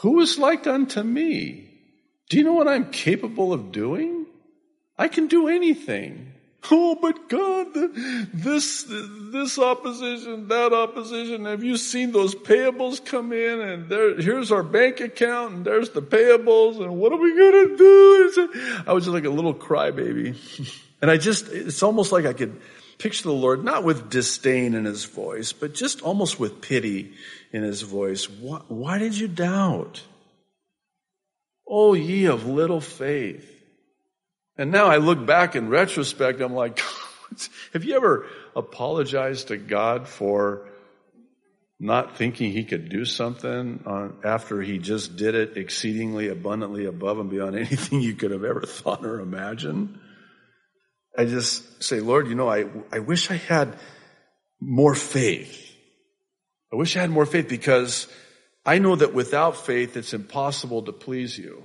Who 0.01 0.21
is 0.21 0.39
like 0.39 0.67
unto 0.67 1.03
me? 1.03 1.69
Do 2.29 2.39
you 2.39 2.45
know 2.45 2.53
what 2.53 2.69
I'm 2.69 2.91
capable 2.91 3.53
of 3.53 3.73
doing? 3.73 4.27
I 4.97 5.09
can 5.09 5.27
do 5.27 5.49
anything. 5.49 6.33
Oh, 6.71 6.97
but 7.01 7.29
God, 7.29 7.67
this, 8.33 8.87
this 8.89 9.59
opposition, 9.59 10.49
that 10.49 10.73
opposition. 10.73 11.45
Have 11.47 11.65
you 11.65 11.77
seen 11.77 12.13
those 12.13 12.35
payables 12.35 13.05
come 13.05 13.33
in 13.33 13.61
and 13.61 13.89
there, 13.89 14.21
here's 14.21 14.53
our 14.53 14.63
bank 14.63 15.01
account 15.01 15.55
and 15.55 15.65
there's 15.65 15.91
the 15.91 16.03
payables 16.03 16.81
and 16.81 16.97
what 16.97 17.13
are 17.13 17.19
we 17.19 17.37
going 17.37 17.69
to 17.69 17.77
do? 17.77 18.83
I 18.87 18.93
was 18.93 19.05
just 19.05 19.15
like 19.15 19.25
a 19.25 19.31
little 19.31 19.55
crybaby. 19.55 20.37
And 21.03 21.11
I 21.11 21.19
just, 21.19 21.49
it's 21.49 21.83
almost 21.83 22.11
like 22.11 22.25
I 22.25 22.33
could 22.33 22.59
picture 22.99 23.25
the 23.25 23.33
Lord, 23.33 23.65
not 23.65 23.85
with 23.85 24.11
disdain 24.11 24.75
in 24.75 24.85
his 24.85 25.05
voice, 25.05 25.53
but 25.53 25.75
just 25.75 26.03
almost 26.03 26.41
with 26.41 26.61
pity 26.61 27.13
in 27.53 27.63
his 27.63 27.83
voice. 27.83 28.29
Why, 28.29 28.61
why 28.69 28.99
did 28.99 29.19
you 29.19 29.29
doubt? 29.29 30.03
Oh, 31.69 31.95
ye 31.95 32.27
of 32.27 32.47
little 32.47 32.81
faith. 32.81 33.53
And 34.57 34.71
now 34.71 34.87
I 34.87 34.97
look 34.97 35.27
back 35.27 35.57
in 35.57 35.69
retrospect, 35.69 36.41
I'm 36.41 36.55
like, 36.55 36.81
have 37.73 37.85
you 37.85 37.97
ever 37.97 38.27
apologized 38.55 39.49
to 39.49 39.57
God 39.57 40.09
for 40.09 40.69
not 41.79 42.17
thinking 42.17 42.53
he 42.53 42.65
could 42.65 42.89
do 42.89 43.05
something 43.05 43.83
on, 43.85 44.17
after 44.25 44.63
he 44.63 44.79
just 44.79 45.17
did 45.17 45.35
it 45.35 45.59
exceedingly 45.59 46.29
abundantly 46.29 46.87
above 46.87 47.19
and 47.19 47.29
beyond 47.29 47.57
anything 47.57 48.01
you 48.01 48.15
could 48.15 48.31
have 48.31 48.45
ever 48.45 48.63
thought 48.63 49.05
or 49.05 49.21
imagined? 49.21 49.99
I 51.19 51.25
just 51.25 51.83
say, 51.83 52.01
Lord, 52.01 52.29
you 52.29 52.35
know, 52.35 52.49
I, 52.49 52.67
I 52.93 52.99
wish 52.99 53.31
I 53.31 53.37
had 53.37 53.77
more 54.61 54.95
faith. 54.95 55.73
I 56.73 56.77
wish 56.77 56.97
I 56.97 57.01
had 57.01 57.11
more 57.11 57.27
faith 57.27 57.49
because 57.49 58.09
I 58.65 58.79
know 58.79 58.97
that 58.97 59.15
without 59.15 59.57
faith, 59.57 59.97
it's 59.97 60.13
impossible 60.13 60.83
to 60.83 60.93
please 60.93 61.39
you. 61.39 61.63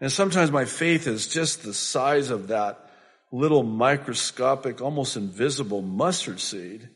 And 0.00 0.12
sometimes 0.12 0.50
my 0.50 0.64
faith 0.64 1.06
is 1.06 1.26
just 1.26 1.62
the 1.62 1.74
size 1.74 2.30
of 2.30 2.48
that 2.48 2.90
little 3.32 3.62
microscopic, 3.62 4.80
almost 4.80 5.16
invisible 5.16 5.82
mustard 5.82 6.40
seed. 6.40 6.88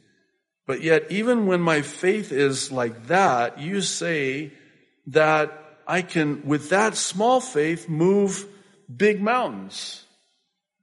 But 0.67 0.83
yet, 0.83 1.11
even 1.11 1.47
when 1.47 1.61
my 1.61 1.83
faith 1.83 2.31
is 2.31 2.71
like 2.71 3.09
that, 3.09 3.59
you 3.59 3.81
say 3.81 4.52
that 5.09 5.52
I 5.87 6.02
can, 6.02 6.47
with 6.47 6.71
that 6.71 6.97
small 6.97 7.40
faith, 7.40 7.88
move 7.88 8.47
big 8.95 9.21
mountains. 9.21 10.05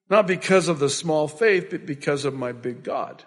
Not 0.09 0.27
because 0.27 0.67
of 0.67 0.79
the 0.79 0.89
small 0.89 1.27
faith, 1.27 1.67
but 1.69 1.85
because 1.85 2.25
of 2.25 2.33
my 2.33 2.51
big 2.51 2.83
God. 2.83 3.23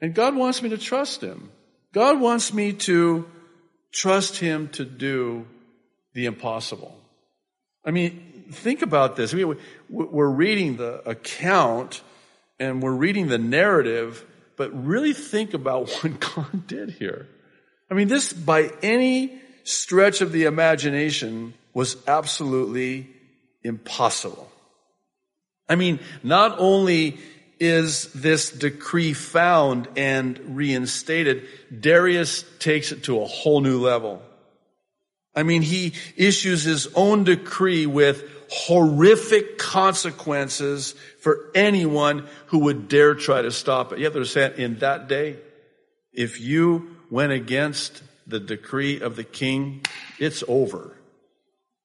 And 0.00 0.14
God 0.14 0.34
wants 0.34 0.62
me 0.62 0.70
to 0.70 0.78
trust 0.78 1.20
Him. 1.20 1.50
God 1.92 2.20
wants 2.20 2.54
me 2.54 2.72
to 2.72 3.28
trust 3.92 4.36
Him 4.38 4.68
to 4.70 4.84
do 4.84 5.46
the 6.14 6.26
impossible. 6.26 6.96
I 7.84 7.90
mean, 7.90 8.44
think 8.50 8.82
about 8.82 9.16
this. 9.16 9.34
I 9.34 9.36
mean, 9.36 9.56
we're 9.88 10.28
reading 10.28 10.76
the 10.76 11.08
account 11.08 12.02
and 12.58 12.82
we're 12.82 12.92
reading 12.92 13.28
the 13.28 13.38
narrative, 13.38 14.24
but 14.56 14.70
really 14.86 15.12
think 15.12 15.54
about 15.54 15.90
what 16.02 16.20
God 16.20 16.66
did 16.66 16.90
here. 16.90 17.28
I 17.90 17.94
mean, 17.94 18.08
this 18.08 18.32
by 18.32 18.70
any 18.82 19.40
stretch 19.64 20.20
of 20.20 20.32
the 20.32 20.44
imagination 20.44 21.54
was 21.74 21.96
absolutely 22.06 23.08
impossible. 23.62 24.50
I 25.70 25.76
mean, 25.76 26.00
not 26.24 26.56
only 26.58 27.18
is 27.60 28.12
this 28.12 28.50
decree 28.50 29.12
found 29.12 29.86
and 29.96 30.56
reinstated, 30.56 31.46
Darius 31.78 32.44
takes 32.58 32.90
it 32.90 33.04
to 33.04 33.22
a 33.22 33.26
whole 33.26 33.60
new 33.60 33.80
level. 33.80 34.20
I 35.34 35.44
mean, 35.44 35.62
he 35.62 35.92
issues 36.16 36.64
his 36.64 36.88
own 36.96 37.22
decree 37.22 37.86
with 37.86 38.24
horrific 38.50 39.58
consequences 39.58 40.96
for 41.20 41.50
anyone 41.54 42.26
who 42.46 42.58
would 42.60 42.88
dare 42.88 43.14
try 43.14 43.40
to 43.40 43.52
stop 43.52 43.92
it. 43.92 43.98
You 43.98 44.06
have 44.06 44.14
to 44.14 44.18
understand, 44.18 44.54
in 44.54 44.80
that 44.80 45.06
day, 45.06 45.36
if 46.12 46.40
you 46.40 46.96
went 47.10 47.30
against 47.30 48.02
the 48.26 48.40
decree 48.40 49.00
of 49.00 49.14
the 49.14 49.22
king, 49.22 49.82
it's 50.18 50.42
over. 50.48 50.96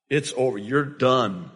It's 0.10 0.34
over. 0.36 0.58
You're 0.58 0.86
done. 0.86 1.51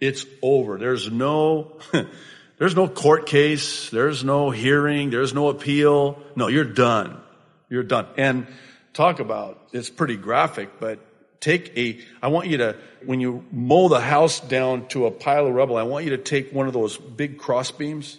It's 0.00 0.24
over. 0.42 0.78
There's 0.78 1.10
no, 1.10 1.78
there's 2.58 2.74
no 2.74 2.88
court 2.88 3.26
case. 3.26 3.90
There's 3.90 4.24
no 4.24 4.50
hearing. 4.50 5.10
There's 5.10 5.34
no 5.34 5.48
appeal. 5.48 6.18
No, 6.34 6.48
you're 6.48 6.64
done. 6.64 7.20
You're 7.68 7.82
done. 7.82 8.06
And 8.16 8.46
talk 8.92 9.20
about, 9.20 9.68
it's 9.72 9.90
pretty 9.90 10.16
graphic, 10.16 10.80
but 10.80 10.98
take 11.40 11.76
a, 11.76 12.00
I 12.22 12.28
want 12.28 12.48
you 12.48 12.58
to, 12.58 12.76
when 13.04 13.20
you 13.20 13.44
mow 13.50 13.88
the 13.88 14.00
house 14.00 14.40
down 14.40 14.88
to 14.88 15.06
a 15.06 15.10
pile 15.10 15.46
of 15.46 15.54
rubble, 15.54 15.76
I 15.76 15.82
want 15.82 16.04
you 16.04 16.10
to 16.12 16.18
take 16.18 16.52
one 16.52 16.66
of 16.66 16.72
those 16.72 16.96
big 16.96 17.38
cross 17.38 17.70
beams. 17.70 18.18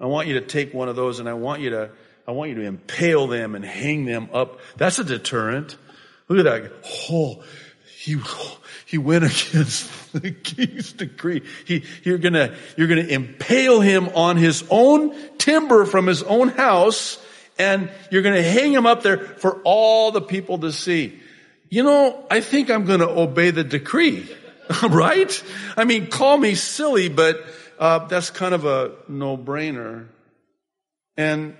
I 0.00 0.06
want 0.06 0.28
you 0.28 0.34
to 0.34 0.46
take 0.46 0.74
one 0.74 0.88
of 0.88 0.96
those 0.96 1.20
and 1.20 1.28
I 1.28 1.34
want 1.34 1.62
you 1.62 1.70
to, 1.70 1.90
I 2.26 2.32
want 2.32 2.50
you 2.50 2.56
to 2.56 2.62
impale 2.62 3.26
them 3.26 3.54
and 3.54 3.64
hang 3.64 4.04
them 4.04 4.28
up. 4.32 4.60
That's 4.76 4.98
a 4.98 5.04
deterrent. 5.04 5.76
Look 6.28 6.38
at 6.38 6.44
that. 6.44 6.72
Oh, 7.10 7.42
he, 8.02 8.16
he 8.84 8.98
went 8.98 9.22
against 9.22 10.12
the 10.20 10.32
king's 10.32 10.92
decree. 10.92 11.42
He, 11.64 11.84
you're 12.02 12.18
gonna, 12.18 12.52
you're 12.76 12.88
gonna 12.88 13.02
impale 13.02 13.80
him 13.80 14.08
on 14.16 14.36
his 14.36 14.64
own 14.70 15.14
timber 15.38 15.84
from 15.84 16.08
his 16.08 16.24
own 16.24 16.48
house 16.48 17.24
and 17.60 17.92
you're 18.10 18.22
gonna 18.22 18.42
hang 18.42 18.72
him 18.72 18.86
up 18.86 19.04
there 19.04 19.18
for 19.18 19.60
all 19.62 20.10
the 20.10 20.20
people 20.20 20.58
to 20.58 20.72
see. 20.72 21.20
You 21.68 21.84
know, 21.84 22.26
I 22.28 22.40
think 22.40 22.70
I'm 22.70 22.86
gonna 22.86 23.08
obey 23.08 23.52
the 23.52 23.62
decree. 23.62 24.28
right? 24.82 25.44
I 25.76 25.84
mean, 25.84 26.08
call 26.08 26.36
me 26.36 26.56
silly, 26.56 27.08
but, 27.08 27.40
uh, 27.78 28.06
that's 28.06 28.30
kind 28.30 28.52
of 28.52 28.64
a 28.64 28.92
no-brainer. 29.06 30.08
And 31.16 31.56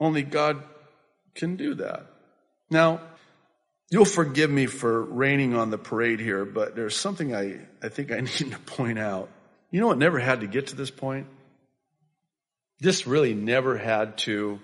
only 0.00 0.22
God 0.22 0.60
can 1.36 1.54
do 1.54 1.74
that. 1.74 2.06
Now, 2.68 3.00
You'll 3.94 4.04
forgive 4.04 4.50
me 4.50 4.66
for 4.66 5.02
raining 5.02 5.54
on 5.54 5.70
the 5.70 5.78
parade 5.78 6.18
here, 6.18 6.44
but 6.44 6.74
there's 6.74 6.96
something 6.96 7.32
I, 7.32 7.60
I 7.80 7.90
think 7.90 8.10
I 8.10 8.18
need 8.22 8.50
to 8.50 8.58
point 8.66 8.98
out. 8.98 9.28
You 9.70 9.80
know, 9.80 9.92
it 9.92 9.98
never 9.98 10.18
had 10.18 10.40
to 10.40 10.48
get 10.48 10.66
to 10.68 10.74
this 10.74 10.90
point. 10.90 11.28
This 12.80 13.06
really 13.06 13.34
never 13.34 13.78
had 13.78 14.18
to 14.26 14.58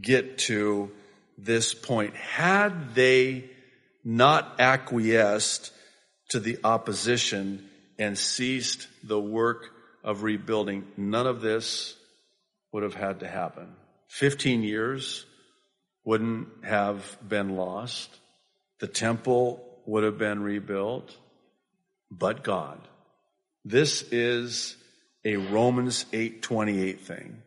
get 0.00 0.38
to 0.48 0.90
this 1.36 1.74
point. 1.74 2.16
Had 2.16 2.94
they 2.94 3.50
not 4.02 4.54
acquiesced 4.58 5.70
to 6.30 6.40
the 6.40 6.56
opposition 6.64 7.68
and 7.98 8.16
ceased 8.16 8.88
the 9.02 9.20
work 9.20 9.68
of 10.02 10.22
rebuilding, 10.22 10.86
none 10.96 11.26
of 11.26 11.42
this 11.42 11.96
would 12.72 12.82
have 12.82 12.94
had 12.94 13.20
to 13.20 13.28
happen. 13.28 13.74
15 14.08 14.62
years 14.62 15.26
wouldn't 16.02 16.48
have 16.64 17.18
been 17.28 17.56
lost. 17.56 18.08
The 18.80 18.86
temple 18.88 19.64
would 19.86 20.04
have 20.04 20.18
been 20.18 20.42
rebuilt, 20.42 21.16
but 22.10 22.42
God. 22.42 22.80
This 23.64 24.02
is 24.10 24.76
a 25.24 25.36
Romans 25.36 26.04
8:28 26.12 27.00
thing. 27.00 27.42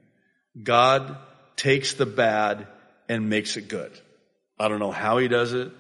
God 0.62 1.18
takes 1.56 1.94
the 1.94 2.06
bad 2.06 2.68
and 3.08 3.30
makes 3.30 3.58
it 3.58 3.68
good. 3.68 3.92
I 4.60 4.68
don't 4.68 4.80
know 4.80 4.92
how 4.92 5.18
he 5.18 5.28
does 5.28 5.54
it. 5.54 5.72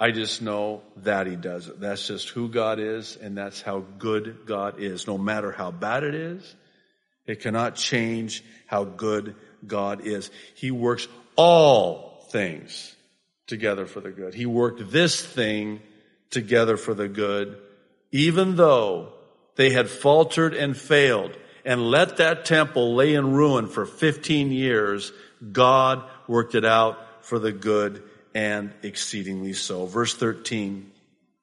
I 0.00 0.12
just 0.12 0.40
know 0.40 0.82
that 0.98 1.26
he 1.26 1.36
does 1.36 1.68
it. 1.68 1.80
That's 1.80 2.06
just 2.06 2.28
who 2.30 2.48
God 2.48 2.78
is 2.78 3.16
and 3.16 3.36
that's 3.36 3.60
how 3.60 3.80
good 3.98 4.46
God 4.46 4.78
is. 4.78 5.06
No 5.06 5.18
matter 5.18 5.50
how 5.50 5.70
bad 5.70 6.04
it 6.04 6.14
is, 6.14 6.54
it 7.26 7.40
cannot 7.40 7.74
change 7.74 8.44
how 8.66 8.84
good 8.84 9.34
God 9.66 10.06
is. 10.06 10.30
He 10.54 10.70
works 10.70 11.08
all 11.36 12.26
things 12.30 12.94
together 13.48 13.86
for 13.86 14.00
the 14.00 14.10
good. 14.10 14.34
He 14.34 14.46
worked 14.46 14.92
this 14.92 15.24
thing 15.24 15.80
together 16.30 16.76
for 16.76 16.94
the 16.94 17.08
good, 17.08 17.58
even 18.12 18.54
though 18.54 19.12
they 19.56 19.70
had 19.70 19.88
faltered 19.90 20.54
and 20.54 20.76
failed 20.76 21.36
and 21.64 21.90
let 21.90 22.18
that 22.18 22.44
temple 22.44 22.94
lay 22.94 23.14
in 23.14 23.32
ruin 23.32 23.66
for 23.66 23.84
15 23.84 24.52
years. 24.52 25.12
God 25.52 26.04
worked 26.28 26.54
it 26.54 26.64
out 26.64 27.24
for 27.24 27.38
the 27.38 27.52
good 27.52 28.02
and 28.34 28.72
exceedingly 28.82 29.52
so. 29.52 29.86
Verse 29.86 30.14
13. 30.14 30.92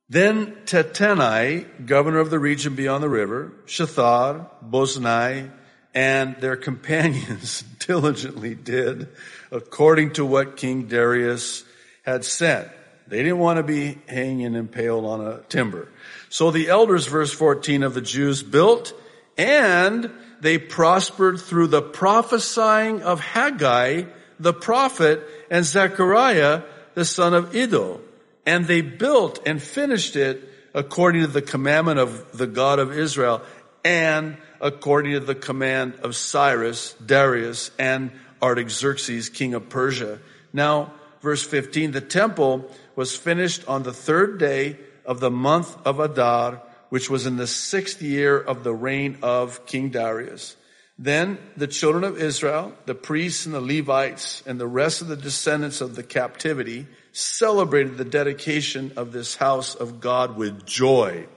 Then 0.07 0.55
Tattenai, 0.65 1.85
governor 1.85 2.19
of 2.19 2.29
the 2.29 2.39
region 2.39 2.75
beyond 2.75 3.03
the 3.03 3.09
river, 3.09 3.51
Shethar, 3.65 4.47
Boznai, 4.63 5.51
and 5.93 6.35
their 6.38 6.55
companions 6.69 7.63
diligently 7.79 8.55
did 8.55 9.09
according 9.51 10.13
to 10.13 10.25
what 10.25 10.57
King 10.57 10.88
Darius 10.88 11.64
had 12.05 12.24
sent. 12.24 12.69
They 13.07 13.17
didn't 13.17 13.39
want 13.39 13.57
to 13.57 13.63
be 13.63 14.00
hanging 14.07 14.55
impaled 14.55 15.05
on 15.05 15.25
a 15.25 15.39
timber. 15.50 15.89
So 16.29 16.51
the 16.51 16.69
elders, 16.69 17.07
verse 17.07 17.31
14 17.31 17.83
of 17.83 17.93
the 17.93 18.01
Jews 18.01 18.41
built 18.41 18.93
and 19.38 20.12
they 20.41 20.57
prospered 20.57 21.39
through 21.39 21.67
the 21.67 21.81
prophesying 21.81 23.01
of 23.01 23.19
Haggai, 23.19 24.03
the 24.39 24.53
prophet, 24.53 25.24
and 25.50 25.65
Zechariah, 25.65 26.63
the 26.93 27.05
son 27.05 27.33
of 27.33 27.55
Iddo. 27.55 28.01
And 28.45 28.65
they 28.65 28.81
built 28.81 29.39
and 29.45 29.62
finished 29.62 30.15
it 30.15 30.50
according 30.74 31.21
to 31.21 31.27
the 31.27 31.41
commandment 31.41 32.00
of 32.00 32.38
the 32.38 32.47
God 32.47 32.79
of 32.79 32.97
Israel 32.97 33.41
and 33.83 34.38
according 34.62 35.13
to 35.13 35.19
the 35.19 35.35
command 35.35 35.95
of 36.03 36.15
Cyrus, 36.15 36.93
Darius, 37.05 37.71
and 37.77 38.12
Artaxerxes, 38.41 39.29
king 39.29 39.53
of 39.53 39.69
Persia. 39.69 40.19
Now, 40.53 40.93
verse 41.22 41.43
15, 41.43 41.91
the 41.91 42.01
temple 42.01 42.69
was 42.95 43.15
finished 43.15 43.67
on 43.67 43.84
the 43.84 43.93
third 43.93 44.39
day 44.39 44.77
of 45.05 45.19
the 45.19 45.31
month 45.31 45.75
of 45.86 46.00
Adar, 46.00 46.62
which 46.89 47.10
was 47.10 47.25
in 47.25 47.38
the 47.38 47.48
sixth 47.48 48.01
year 48.01 48.38
of 48.38 48.63
the 48.63 48.74
reign 48.74 49.17
of 49.22 49.65
King 49.65 49.89
Darius. 49.89 50.55
Then 50.98 51.38
the 51.57 51.67
children 51.67 52.05
of 52.05 52.17
Israel, 52.17 52.74
the 52.86 52.95
priests 52.95 53.45
and 53.45 53.53
the 53.53 53.60
Levites, 53.60 54.41
and 54.45 54.60
the 54.60 54.67
rest 54.67 55.01
of 55.01 55.10
the 55.10 55.17
descendants 55.17 55.81
of 55.81 55.95
the 55.95 56.03
captivity 56.03 56.88
celebrated 57.12 57.98
the 57.98 58.05
dedication 58.05 58.93
of 58.95 59.12
this 59.12 59.36
house 59.36 59.75
of 59.75 60.00
God 60.00 60.38
with 60.38 60.65
joy. 60.65 61.27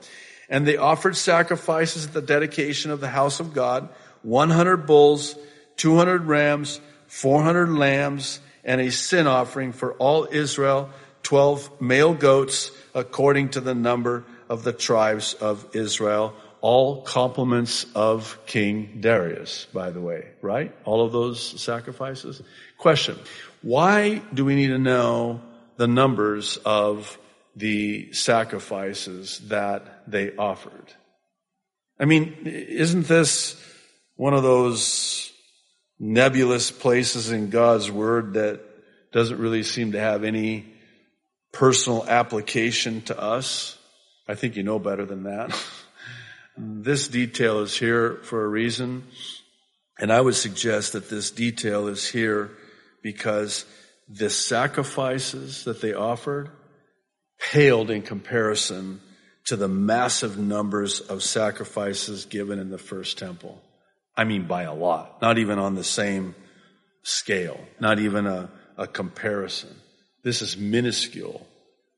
And 0.49 0.67
they 0.67 0.77
offered 0.77 1.17
sacrifices 1.17 2.07
at 2.07 2.13
the 2.13 2.23
dedication 2.23 2.91
of 2.91 3.01
the 3.01 3.09
house 3.09 3.41
of 3.41 3.53
God, 3.53 3.89
100 4.23 4.87
bulls, 4.87 5.35
200 5.77 6.27
rams, 6.27 6.81
400 7.09 7.71
lambs, 7.71 8.41
and 8.69 8.83
a 8.83 8.91
sin 8.91 9.27
offering 9.27 9.73
for 9.73 9.95
all 9.95 10.29
Israel, 10.31 10.91
12 11.23 11.81
male 11.81 12.13
goats 12.13 12.71
according 12.95 13.49
to 13.49 13.61
the 13.61 13.75
number 13.75 14.25
of 14.49 14.63
the 14.63 14.75
tribes 14.75 15.33
of 15.33 15.67
Israel. 15.75 16.35
All 16.61 17.03
compliments 17.03 17.87
of 17.95 18.39
King 18.45 18.99
Darius, 19.01 19.67
by 19.73 19.91
the 19.91 20.03
way, 20.03 20.29
right? 20.43 20.75
All 20.85 21.05
of 21.05 21.13
those 21.13 21.41
sacrifices. 21.61 22.43
Question. 22.77 23.17
Why 23.63 24.19
do 24.35 24.45
we 24.45 24.55
need 24.55 24.69
to 24.69 24.79
know 24.79 25.41
the 25.77 25.89
numbers 25.89 26.59
of 26.59 27.17
the 27.57 28.13
sacrifices 28.13 29.39
that 29.49 30.03
they 30.07 30.37
offered? 30.37 30.93
I 31.99 32.05
mean, 32.05 32.37
isn't 32.45 33.07
this 33.07 33.57
one 34.17 34.35
of 34.35 34.43
those 34.43 35.33
nebulous 35.99 36.71
places 36.71 37.31
in 37.31 37.51
God's 37.51 37.91
Word 37.91 38.35
that 38.35 38.61
doesn't 39.13 39.39
really 39.39 39.63
seem 39.63 39.93
to 39.93 40.01
have 40.01 40.25
any 40.25 40.67
personal 41.53 42.07
application 42.07 43.03
to 43.03 43.19
us? 43.19 43.79
I 44.27 44.35
think 44.35 44.57
you 44.57 44.63
know 44.63 44.79
better 44.79 45.07
than 45.07 45.25
that. 45.25 45.59
this 46.57 47.09
detail 47.09 47.61
is 47.61 47.77
here 47.77 48.21
for 48.23 48.45
a 48.45 48.49
reason. 48.49 49.05
And 49.99 50.13
I 50.13 50.21
would 50.21 50.37
suggest 50.37 50.93
that 50.93 51.11
this 51.11 51.31
detail 51.31 51.89
is 51.89 52.07
here 52.07 52.51
because 53.03 53.65
the 54.09 54.31
sacrifices 54.31 55.65
that 55.65 55.81
they 55.81 55.93
offered 55.93 56.51
paled 57.53 57.91
in 57.91 58.03
comparison 58.03 59.01
to 59.47 59.57
the 59.57 59.69
massive 59.69 60.39
numbers 60.39 61.01
of 61.01 61.23
sacrifices 61.23 62.27
given 62.27 62.59
in 62.59 62.71
the 62.71 62.79
first 62.79 63.19
temple. 63.19 63.63
I 64.19 64.25
mean, 64.25 64.49
by 64.49 64.65
a 64.65 64.75
lot, 64.75 65.23
not 65.23 65.39
even 65.39 65.61
on 65.61 65.77
the 65.77 65.85
same 65.85 66.35
scale, 67.05 67.61
not 67.79 68.01
even 68.01 68.27
a, 68.27 68.51
a 68.77 68.89
comparison. 68.89 69.75
This 70.25 70.43
is 70.43 70.57
minuscule 70.57 71.47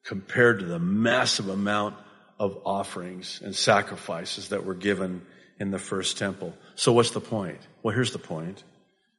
compared 0.04 0.58
to 0.60 0.66
the 0.66 0.78
massive 0.78 1.48
amount 1.48 1.96
of 2.38 2.58
offerings 2.66 3.40
and 3.42 3.56
sacrifices 3.56 4.50
that 4.50 4.66
were 4.66 4.74
given 4.74 5.22
in 5.58 5.70
the 5.70 5.78
first 5.78 6.18
temple. 6.18 6.54
So 6.74 6.92
what's 6.92 7.12
the 7.12 7.20
point? 7.20 7.58
Well, 7.82 7.94
here's 7.94 8.12
the 8.12 8.18
point. 8.18 8.62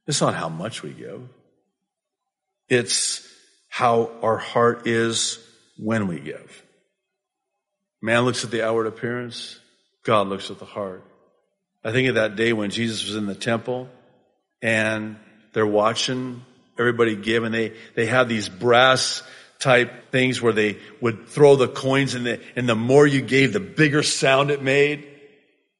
It's 0.05 0.21
not 0.21 0.35
how 0.35 0.49
much 0.49 0.83
we 0.83 0.91
give. 0.91 1.21
It's 2.69 3.27
how 3.67 4.11
our 4.21 4.37
heart 4.37 4.85
is 4.85 5.39
when 5.77 6.07
we 6.07 6.19
give. 6.19 6.63
Man 7.99 8.25
looks 8.25 8.43
at 8.43 8.51
the 8.51 8.63
outward 8.63 8.85
appearance. 8.85 9.59
God 10.03 10.27
looks 10.27 10.51
at 10.51 10.59
the 10.59 10.65
heart. 10.65 11.03
I 11.83 11.91
think 11.91 12.09
of 12.09 12.15
that 12.15 12.35
day 12.35 12.53
when 12.53 12.69
Jesus 12.69 13.05
was 13.05 13.15
in 13.15 13.25
the 13.25 13.35
temple 13.35 13.89
and 14.61 15.17
they're 15.53 15.65
watching 15.65 16.45
everybody 16.77 17.15
give 17.15 17.43
and 17.43 17.53
they, 17.53 17.73
they 17.95 18.05
have 18.05 18.29
these 18.29 18.49
brass 18.49 19.23
type 19.59 20.11
things 20.11 20.41
where 20.41 20.53
they 20.53 20.77
would 21.01 21.27
throw 21.27 21.55
the 21.55 21.67
coins 21.67 22.15
in 22.15 22.23
the, 22.23 22.41
and 22.55 22.67
the 22.67 22.75
more 22.75 23.05
you 23.05 23.21
gave, 23.21 23.53
the 23.53 23.59
bigger 23.59 24.03
sound 24.03 24.51
it 24.51 24.61
made. 24.61 25.07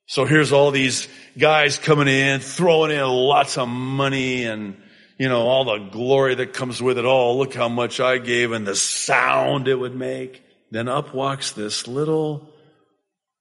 So 0.07 0.25
here's 0.25 0.51
all 0.51 0.71
these 0.71 1.07
guys 1.37 1.77
coming 1.77 2.07
in, 2.07 2.39
throwing 2.41 2.91
in 2.91 3.03
lots 3.03 3.57
of 3.57 3.67
money 3.67 4.45
and 4.45 4.75
you 5.21 5.29
know, 5.29 5.41
all 5.41 5.65
the 5.65 5.89
glory 5.91 6.33
that 6.33 6.51
comes 6.51 6.81
with 6.81 6.97
it 6.97 7.05
all. 7.05 7.37
Look 7.37 7.53
how 7.53 7.69
much 7.69 7.99
I 7.99 8.17
gave 8.17 8.53
and 8.53 8.65
the 8.65 8.75
sound 8.75 9.67
it 9.67 9.75
would 9.75 9.95
make. 9.95 10.43
Then 10.71 10.87
up 10.87 11.13
walks 11.13 11.51
this 11.51 11.87
little 11.87 12.49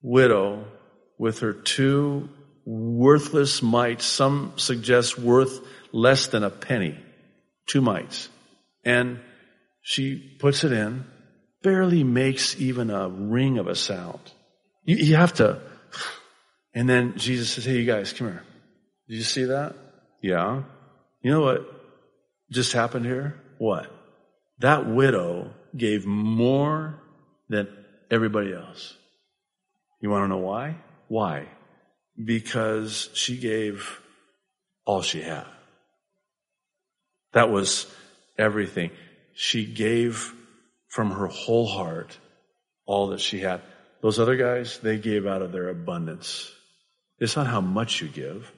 widow 0.03 0.67
with 1.17 1.39
her 1.39 1.53
two 1.53 2.29
worthless 2.65 3.61
mites. 3.61 4.05
Some 4.05 4.53
suggest 4.57 5.17
worth 5.17 5.59
less 5.91 6.27
than 6.27 6.43
a 6.43 6.49
penny. 6.49 6.97
Two 7.67 7.81
mites. 7.81 8.29
And 8.83 9.19
she 9.81 10.37
puts 10.39 10.63
it 10.63 10.71
in, 10.71 11.05
barely 11.63 12.03
makes 12.03 12.59
even 12.59 12.89
a 12.89 13.09
ring 13.09 13.57
of 13.57 13.67
a 13.67 13.75
sound. 13.75 14.19
You, 14.83 14.97
you 14.97 15.15
have 15.15 15.33
to. 15.35 15.59
And 16.73 16.89
then 16.89 17.17
Jesus 17.17 17.51
says, 17.51 17.65
Hey, 17.65 17.77
you 17.77 17.85
guys, 17.85 18.13
come 18.13 18.27
here. 18.27 18.43
Did 19.07 19.15
you 19.15 19.23
see 19.23 19.45
that? 19.45 19.75
Yeah. 20.21 20.63
You 21.21 21.31
know 21.31 21.41
what 21.41 21.67
just 22.51 22.73
happened 22.73 23.05
here? 23.05 23.39
What? 23.57 23.91
That 24.59 24.87
widow 24.87 25.51
gave 25.75 26.05
more 26.05 27.01
than 27.49 27.67
everybody 28.09 28.53
else. 28.53 28.95
You 30.01 30.09
want 30.09 30.25
to 30.25 30.27
know 30.29 30.37
why? 30.37 30.77
Why? 31.07 31.47
Because 32.23 33.09
she 33.13 33.37
gave 33.37 33.99
all 34.85 35.01
she 35.01 35.21
had. 35.21 35.45
That 37.33 37.49
was 37.49 37.87
everything. 38.37 38.91
She 39.33 39.65
gave 39.65 40.33
from 40.87 41.11
her 41.11 41.27
whole 41.27 41.67
heart 41.67 42.17
all 42.85 43.07
that 43.07 43.21
she 43.21 43.39
had. 43.39 43.61
Those 44.01 44.19
other 44.19 44.35
guys, 44.35 44.79
they 44.79 44.97
gave 44.97 45.25
out 45.25 45.41
of 45.41 45.51
their 45.51 45.69
abundance. 45.69 46.51
It's 47.19 47.35
not 47.35 47.47
how 47.47 47.61
much 47.61 48.01
you 48.01 48.07
give. 48.07 48.51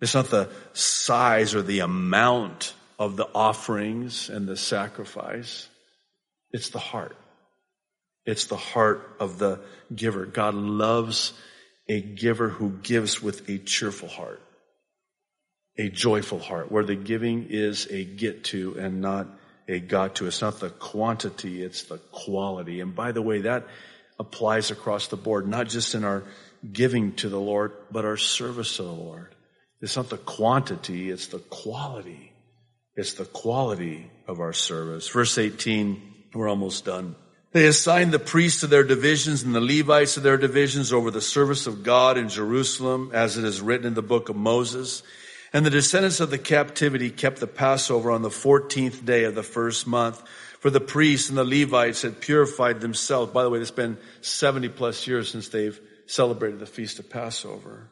It's 0.00 0.14
not 0.14 0.30
the 0.30 0.50
size 0.72 1.54
or 1.54 1.62
the 1.62 1.80
amount 1.80 2.74
of 2.98 3.16
the 3.16 3.28
offerings 3.34 4.28
and 4.28 4.48
the 4.48 4.56
sacrifice. 4.56 5.68
It's 6.50 6.70
the 6.70 6.78
heart. 6.78 7.16
It's 8.24 8.46
the 8.46 8.56
heart 8.56 9.16
of 9.20 9.38
the 9.38 9.60
giver. 9.94 10.26
God 10.26 10.54
loves 10.54 11.32
a 11.88 12.00
giver 12.00 12.48
who 12.48 12.70
gives 12.82 13.22
with 13.22 13.48
a 13.48 13.58
cheerful 13.58 14.08
heart, 14.08 14.40
a 15.78 15.88
joyful 15.88 16.38
heart, 16.38 16.70
where 16.70 16.84
the 16.84 16.96
giving 16.96 17.46
is 17.50 17.86
a 17.90 18.04
get 18.04 18.44
to 18.44 18.76
and 18.78 19.00
not 19.00 19.28
a 19.68 19.80
got 19.80 20.16
to. 20.16 20.26
It's 20.26 20.40
not 20.40 20.60
the 20.60 20.70
quantity, 20.70 21.62
it's 21.62 21.84
the 21.84 21.98
quality. 22.10 22.80
And 22.80 22.94
by 22.94 23.12
the 23.12 23.22
way, 23.22 23.42
that 23.42 23.66
applies 24.18 24.70
across 24.70 25.08
the 25.08 25.16
board, 25.16 25.46
not 25.46 25.68
just 25.68 25.94
in 25.94 26.04
our 26.04 26.24
giving 26.72 27.14
to 27.16 27.28
the 27.28 27.40
Lord, 27.40 27.72
but 27.90 28.04
our 28.04 28.16
service 28.16 28.76
to 28.76 28.82
the 28.82 28.90
Lord. 28.90 29.34
It's 29.80 29.96
not 29.96 30.08
the 30.08 30.16
quantity, 30.16 31.10
it's 31.10 31.28
the 31.28 31.38
quality. 31.38 32.32
It's 32.96 33.14
the 33.14 33.26
quality 33.26 34.10
of 34.26 34.40
our 34.40 34.54
service. 34.54 35.08
Verse 35.08 35.36
18, 35.36 36.00
we're 36.34 36.48
almost 36.48 36.86
done. 36.86 37.14
They 37.56 37.68
assigned 37.68 38.12
the 38.12 38.18
priests 38.18 38.60
to 38.60 38.66
their 38.66 38.84
divisions 38.84 39.42
and 39.42 39.54
the 39.54 39.62
Levites 39.62 40.12
to 40.12 40.20
their 40.20 40.36
divisions 40.36 40.92
over 40.92 41.10
the 41.10 41.22
service 41.22 41.66
of 41.66 41.82
God 41.82 42.18
in 42.18 42.28
Jerusalem, 42.28 43.10
as 43.14 43.38
it 43.38 43.44
is 43.44 43.62
written 43.62 43.86
in 43.86 43.94
the 43.94 44.02
book 44.02 44.28
of 44.28 44.36
Moses. 44.36 45.02
And 45.54 45.64
the 45.64 45.70
descendants 45.70 46.20
of 46.20 46.28
the 46.28 46.36
captivity 46.36 47.08
kept 47.08 47.40
the 47.40 47.46
Passover 47.46 48.10
on 48.10 48.20
the 48.20 48.28
14th 48.28 49.06
day 49.06 49.24
of 49.24 49.34
the 49.34 49.42
first 49.42 49.86
month. 49.86 50.22
For 50.60 50.68
the 50.68 50.82
priests 50.82 51.30
and 51.30 51.38
the 51.38 51.44
Levites 51.44 52.02
had 52.02 52.20
purified 52.20 52.82
themselves. 52.82 53.32
By 53.32 53.42
the 53.42 53.48
way, 53.48 53.58
it's 53.60 53.70
been 53.70 53.96
70 54.20 54.68
plus 54.68 55.06
years 55.06 55.30
since 55.30 55.48
they've 55.48 55.80
celebrated 56.04 56.60
the 56.60 56.66
feast 56.66 56.98
of 56.98 57.08
Passover. 57.08 57.88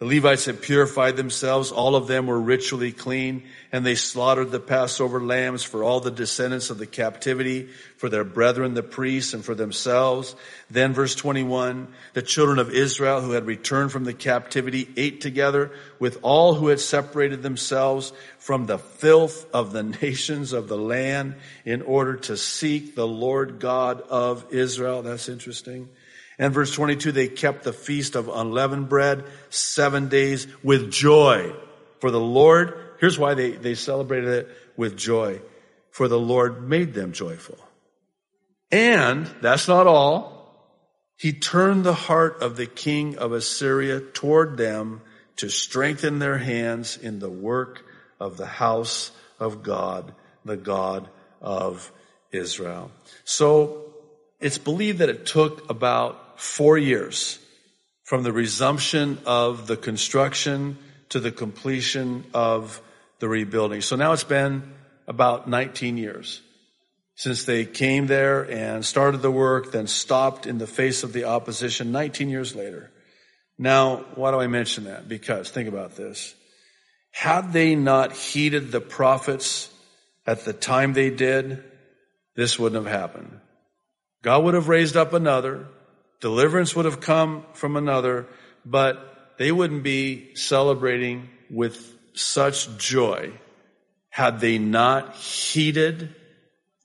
The 0.00 0.06
Levites 0.06 0.46
had 0.46 0.60
purified 0.60 1.16
themselves. 1.16 1.70
All 1.70 1.94
of 1.94 2.08
them 2.08 2.26
were 2.26 2.40
ritually 2.40 2.90
clean 2.90 3.44
and 3.70 3.86
they 3.86 3.94
slaughtered 3.94 4.50
the 4.50 4.58
Passover 4.58 5.20
lambs 5.20 5.62
for 5.62 5.84
all 5.84 6.00
the 6.00 6.10
descendants 6.10 6.68
of 6.68 6.78
the 6.78 6.86
captivity, 6.86 7.68
for 7.96 8.08
their 8.08 8.24
brethren, 8.24 8.74
the 8.74 8.82
priests, 8.82 9.34
and 9.34 9.44
for 9.44 9.54
themselves. 9.54 10.34
Then 10.68 10.94
verse 10.94 11.14
21, 11.14 11.86
the 12.12 12.22
children 12.22 12.58
of 12.58 12.70
Israel 12.70 13.20
who 13.20 13.32
had 13.32 13.46
returned 13.46 13.92
from 13.92 14.02
the 14.02 14.14
captivity 14.14 14.88
ate 14.96 15.20
together 15.20 15.70
with 16.00 16.18
all 16.22 16.54
who 16.54 16.68
had 16.68 16.80
separated 16.80 17.44
themselves 17.44 18.12
from 18.38 18.66
the 18.66 18.78
filth 18.78 19.46
of 19.54 19.72
the 19.72 19.82
nations 20.02 20.52
of 20.52 20.66
the 20.66 20.78
land 20.78 21.36
in 21.64 21.82
order 21.82 22.16
to 22.16 22.36
seek 22.36 22.96
the 22.96 23.06
Lord 23.06 23.60
God 23.60 24.00
of 24.00 24.52
Israel. 24.52 25.02
That's 25.02 25.28
interesting. 25.28 25.88
And 26.38 26.52
verse 26.52 26.72
22, 26.72 27.12
they 27.12 27.28
kept 27.28 27.62
the 27.62 27.72
feast 27.72 28.16
of 28.16 28.28
unleavened 28.28 28.88
bread 28.88 29.24
seven 29.50 30.08
days 30.08 30.46
with 30.62 30.90
joy. 30.90 31.54
For 32.00 32.10
the 32.10 32.20
Lord, 32.20 32.74
here's 33.00 33.18
why 33.18 33.34
they, 33.34 33.52
they 33.52 33.74
celebrated 33.74 34.30
it 34.30 34.48
with 34.76 34.96
joy. 34.96 35.40
For 35.90 36.08
the 36.08 36.18
Lord 36.18 36.68
made 36.68 36.92
them 36.92 37.12
joyful. 37.12 37.58
And 38.72 39.26
that's 39.40 39.68
not 39.68 39.86
all. 39.86 40.34
He 41.16 41.32
turned 41.32 41.84
the 41.84 41.94
heart 41.94 42.42
of 42.42 42.56
the 42.56 42.66
king 42.66 43.16
of 43.18 43.32
Assyria 43.32 44.00
toward 44.00 44.56
them 44.56 45.00
to 45.36 45.48
strengthen 45.48 46.18
their 46.18 46.38
hands 46.38 46.96
in 46.96 47.20
the 47.20 47.30
work 47.30 47.84
of 48.18 48.36
the 48.36 48.46
house 48.46 49.12
of 49.38 49.62
God, 49.62 50.14
the 50.44 50.56
God 50.56 51.08
of 51.40 51.92
Israel. 52.32 52.90
So 53.24 53.94
it's 54.40 54.58
believed 54.58 54.98
that 54.98 55.08
it 55.08 55.26
took 55.26 55.70
about 55.70 56.23
four 56.36 56.78
years 56.78 57.38
from 58.04 58.22
the 58.22 58.32
resumption 58.32 59.18
of 59.26 59.66
the 59.66 59.76
construction 59.76 60.78
to 61.08 61.20
the 61.20 61.32
completion 61.32 62.24
of 62.34 62.80
the 63.18 63.28
rebuilding. 63.28 63.80
So 63.80 63.96
now 63.96 64.12
it's 64.12 64.24
been 64.24 64.74
about 65.06 65.48
19 65.48 65.96
years 65.96 66.42
since 67.16 67.44
they 67.44 67.64
came 67.64 68.06
there 68.06 68.42
and 68.50 68.84
started 68.84 69.22
the 69.22 69.30
work, 69.30 69.70
then 69.70 69.86
stopped 69.86 70.46
in 70.46 70.58
the 70.58 70.66
face 70.66 71.02
of 71.02 71.12
the 71.12 71.24
opposition 71.24 71.92
19 71.92 72.28
years 72.28 72.54
later. 72.56 72.90
Now, 73.56 74.04
why 74.16 74.32
do 74.32 74.40
I 74.40 74.48
mention 74.48 74.84
that? 74.84 75.08
Because 75.08 75.50
think 75.50 75.68
about 75.68 75.94
this. 75.94 76.34
Had 77.12 77.52
they 77.52 77.76
not 77.76 78.12
heeded 78.12 78.72
the 78.72 78.80
prophets 78.80 79.72
at 80.26 80.44
the 80.44 80.52
time 80.52 80.92
they 80.92 81.10
did, 81.10 81.62
this 82.34 82.58
wouldn't 82.58 82.84
have 82.84 82.92
happened. 82.92 83.40
God 84.22 84.42
would 84.42 84.54
have 84.54 84.68
raised 84.68 84.96
up 84.96 85.12
another 85.12 85.68
Deliverance 86.20 86.74
would 86.74 86.84
have 86.84 87.00
come 87.00 87.44
from 87.52 87.76
another, 87.76 88.26
but 88.64 89.34
they 89.38 89.52
wouldn't 89.52 89.82
be 89.82 90.34
celebrating 90.34 91.28
with 91.50 91.92
such 92.14 92.76
joy 92.78 93.32
had 94.08 94.40
they 94.40 94.58
not 94.58 95.16
heeded 95.16 96.14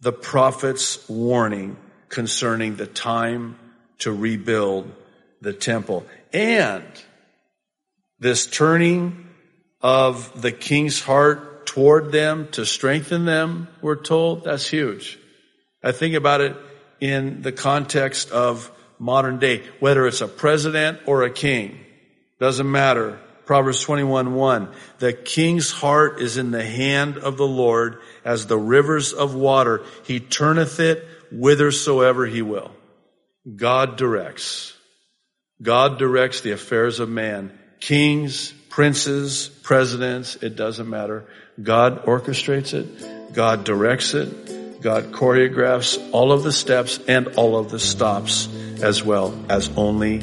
the 0.02 0.12
prophet's 0.12 1.08
warning 1.08 1.78
concerning 2.08 2.76
the 2.76 2.88
time 2.88 3.58
to 4.00 4.12
rebuild 4.12 4.92
the 5.42 5.54
temple. 5.54 6.06
And 6.34 6.86
this 8.20 8.48
turning 8.48 9.30
of 9.82 10.42
the 10.42 10.52
king's 10.52 11.02
heart 11.02 11.66
toward 11.66 12.12
them 12.12 12.48
to 12.52 12.66
strengthen 12.66 13.26
them, 13.26 13.68
we're 13.82 13.96
told, 13.96 14.46
that's 14.46 14.68
huge. 14.68 15.20
I 15.84 15.92
think 15.92 16.16
about 16.16 16.42
it 16.42 16.58
in 17.00 17.42
the 17.42 17.52
context 17.52 18.32
of 18.32 18.72
modern 19.00 19.40
day, 19.40 19.64
whether 19.80 20.06
it's 20.06 20.22
a 20.22 20.28
president 20.28 21.00
or 21.06 21.24
a 21.24 21.32
king. 21.32 21.80
Doesn't 22.40 22.70
matter. 22.70 23.20
Proverbs 23.46 23.82
21, 23.82 24.36
1. 24.36 24.70
The 25.00 25.14
king's 25.14 25.72
heart 25.72 26.22
is 26.22 26.38
in 26.38 26.52
the 26.52 26.64
hand 26.64 27.18
of 27.18 27.38
the 27.38 27.48
Lord 27.48 28.00
as 28.24 28.46
the 28.46 28.60
rivers 28.60 29.12
of 29.12 29.34
water. 29.34 29.84
He 30.04 30.20
turneth 30.20 30.80
it 30.80 31.04
whithersoever 31.32 32.28
he 32.28 32.44
will. 32.44 32.72
God 33.56 33.98
directs. 33.98 34.76
God 35.62 35.98
directs 35.98 36.42
the 36.42 36.52
affairs 36.52 37.00
of 37.00 37.10
man. 37.10 37.58
Kings, 37.80 38.52
princes, 38.70 39.50
presidents, 39.64 40.36
it 40.36 40.56
doesn't 40.56 40.90
matter. 40.90 41.26
God 41.62 42.06
orchestrates 42.06 42.74
it. 42.74 43.34
God 43.34 43.64
directs 43.64 44.14
it. 44.14 44.82
God 44.82 45.12
choreographs 45.12 45.98
all 46.12 46.32
of 46.32 46.44
the 46.44 46.52
steps 46.52 47.00
and 47.08 47.28
all 47.30 47.58
of 47.58 47.72
the 47.72 47.80
stops 47.80 48.48
as 48.82 49.04
well 49.04 49.34
as 49.50 49.70
only 49.76 50.20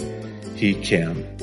He 0.54 0.74
can. 0.74 1.36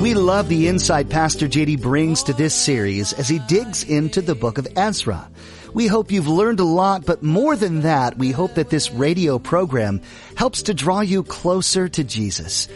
We 0.00 0.12
love 0.12 0.48
the 0.48 0.68
insight 0.68 1.08
Pastor 1.08 1.48
JD 1.48 1.80
brings 1.80 2.22
to 2.24 2.34
this 2.34 2.54
series 2.54 3.14
as 3.14 3.28
he 3.28 3.38
digs 3.40 3.82
into 3.82 4.20
the 4.20 4.34
book 4.34 4.58
of 4.58 4.68
Ezra. 4.76 5.28
We 5.72 5.86
hope 5.86 6.12
you've 6.12 6.28
learned 6.28 6.60
a 6.60 6.64
lot, 6.64 7.06
but 7.06 7.22
more 7.22 7.56
than 7.56 7.80
that, 7.80 8.18
we 8.18 8.30
hope 8.30 8.54
that 8.54 8.68
this 8.68 8.92
radio 8.92 9.38
program 9.38 10.02
helps 10.36 10.62
to 10.64 10.74
draw 10.74 11.00
you 11.00 11.22
closer 11.22 11.88
to 11.88 12.04
Jesus. 12.04 12.68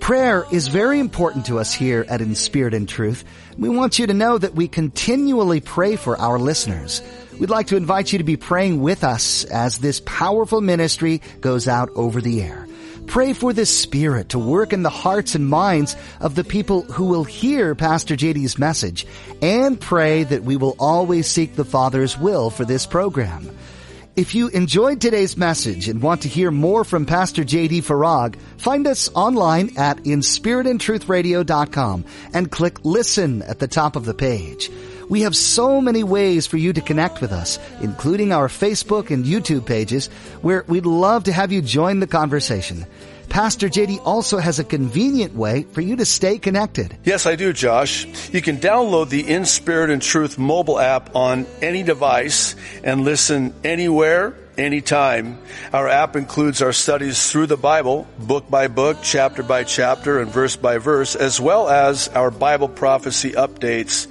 Prayer 0.00 0.44
is 0.52 0.68
very 0.68 1.00
important 1.00 1.46
to 1.46 1.58
us 1.58 1.72
here 1.72 2.04
at 2.08 2.20
In 2.20 2.34
Spirit 2.34 2.74
and 2.74 2.88
Truth. 2.88 3.24
We 3.56 3.70
want 3.70 3.98
you 3.98 4.06
to 4.06 4.14
know 4.14 4.36
that 4.36 4.54
we 4.54 4.68
continually 4.68 5.60
pray 5.60 5.96
for 5.96 6.18
our 6.18 6.38
listeners. 6.38 7.00
We'd 7.38 7.50
like 7.50 7.68
to 7.68 7.76
invite 7.76 8.12
you 8.12 8.18
to 8.18 8.24
be 8.24 8.36
praying 8.36 8.80
with 8.80 9.04
us 9.04 9.44
as 9.44 9.78
this 9.78 10.00
powerful 10.00 10.60
ministry 10.60 11.20
goes 11.40 11.68
out 11.68 11.90
over 11.94 12.20
the 12.20 12.42
air. 12.42 12.66
Pray 13.06 13.34
for 13.34 13.52
the 13.52 13.66
Spirit 13.66 14.30
to 14.30 14.38
work 14.38 14.72
in 14.72 14.82
the 14.82 14.90
hearts 14.90 15.34
and 15.34 15.46
minds 15.46 15.96
of 16.20 16.34
the 16.34 16.44
people 16.44 16.82
who 16.82 17.04
will 17.04 17.24
hear 17.24 17.74
Pastor 17.74 18.16
JD's 18.16 18.58
message 18.58 19.06
and 19.42 19.80
pray 19.80 20.24
that 20.24 20.44
we 20.44 20.56
will 20.56 20.76
always 20.78 21.26
seek 21.26 21.54
the 21.54 21.64
Father's 21.64 22.18
will 22.18 22.50
for 22.50 22.64
this 22.64 22.86
program. 22.86 23.50
If 24.16 24.34
you 24.34 24.48
enjoyed 24.48 25.00
today's 25.02 25.36
message 25.36 25.88
and 25.88 26.00
want 26.00 26.22
to 26.22 26.28
hear 26.28 26.50
more 26.50 26.84
from 26.84 27.04
Pastor 27.04 27.44
JD 27.44 27.84
Farag, 27.84 28.36
find 28.56 28.86
us 28.86 29.10
online 29.14 29.74
at 29.76 29.98
inspiritandtruthradio.com 29.98 32.04
and 32.32 32.50
click 32.50 32.82
listen 32.82 33.42
at 33.42 33.58
the 33.58 33.68
top 33.68 33.94
of 33.94 34.06
the 34.06 34.14
page. 34.14 34.70
We 35.08 35.22
have 35.22 35.36
so 35.36 35.80
many 35.80 36.02
ways 36.02 36.46
for 36.46 36.56
you 36.56 36.72
to 36.72 36.80
connect 36.80 37.20
with 37.20 37.32
us, 37.32 37.58
including 37.80 38.32
our 38.32 38.48
Facebook 38.48 39.10
and 39.10 39.24
YouTube 39.24 39.66
pages, 39.66 40.08
where 40.42 40.64
we'd 40.66 40.86
love 40.86 41.24
to 41.24 41.32
have 41.32 41.52
you 41.52 41.62
join 41.62 42.00
the 42.00 42.06
conversation. 42.06 42.86
Pastor 43.28 43.68
JD 43.68 44.00
also 44.04 44.38
has 44.38 44.58
a 44.58 44.64
convenient 44.64 45.34
way 45.34 45.64
for 45.72 45.80
you 45.80 45.96
to 45.96 46.04
stay 46.04 46.38
connected. 46.38 46.96
Yes, 47.04 47.26
I 47.26 47.36
do, 47.36 47.52
Josh. 47.52 48.06
You 48.32 48.40
can 48.40 48.58
download 48.58 49.08
the 49.08 49.28
In 49.28 49.44
Spirit 49.44 49.90
and 49.90 50.00
Truth 50.00 50.38
mobile 50.38 50.78
app 50.78 51.14
on 51.14 51.46
any 51.60 51.82
device 51.82 52.54
and 52.84 53.02
listen 53.02 53.52
anywhere 53.64 54.34
anytime. 54.58 55.38
Our 55.72 55.88
app 55.88 56.16
includes 56.16 56.60
our 56.62 56.72
studies 56.72 57.30
through 57.30 57.46
the 57.46 57.56
Bible, 57.56 58.08
book 58.18 58.50
by 58.50 58.68
book, 58.68 58.98
chapter 59.02 59.42
by 59.42 59.64
chapter, 59.64 60.20
and 60.20 60.30
verse 60.30 60.56
by 60.56 60.76
verse, 60.78 61.16
as 61.16 61.40
well 61.40 61.68
as 61.68 62.08
our 62.08 62.30
Bible 62.30 62.68
prophecy 62.68 63.32
updates. 63.32 64.06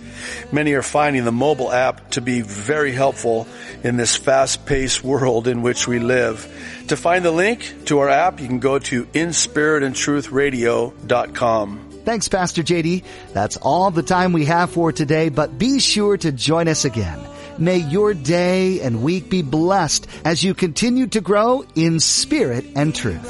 Many 0.51 0.73
are 0.73 0.81
finding 0.81 1.23
the 1.25 1.31
mobile 1.31 1.71
app 1.71 2.09
to 2.11 2.21
be 2.21 2.41
very 2.41 2.91
helpful 2.91 3.47
in 3.83 3.97
this 3.97 4.15
fast-paced 4.15 5.03
world 5.03 5.47
in 5.47 5.61
which 5.61 5.87
we 5.87 5.99
live. 5.99 6.51
To 6.87 6.97
find 6.97 7.25
the 7.25 7.31
link 7.31 7.85
to 7.85 7.97
our 7.99 8.09
app, 8.09 8.39
you 8.39 8.47
can 8.47 8.59
go 8.59 8.79
to 8.79 9.05
inspiritandtruthradio.com. 9.05 11.85
Thanks, 12.05 12.29
Pastor 12.29 12.61
JD. 12.61 13.03
That's 13.33 13.57
all 13.57 13.89
the 13.89 14.03
time 14.03 14.31
we 14.31 14.45
have 14.45 14.69
for 14.69 14.91
today, 14.91 15.29
but 15.29 15.57
be 15.57 15.79
sure 15.79 16.15
to 16.17 16.31
join 16.31 16.67
us 16.67 16.85
again. 16.85 17.19
May 17.57 17.77
your 17.77 18.13
day 18.13 18.81
and 18.81 19.01
week 19.01 19.29
be 19.29 19.41
blessed 19.41 20.07
as 20.25 20.43
you 20.43 20.53
continue 20.53 21.07
to 21.07 21.21
grow 21.21 21.65
in 21.75 21.99
spirit 21.99 22.65
and 22.75 22.93
truth. 22.93 23.25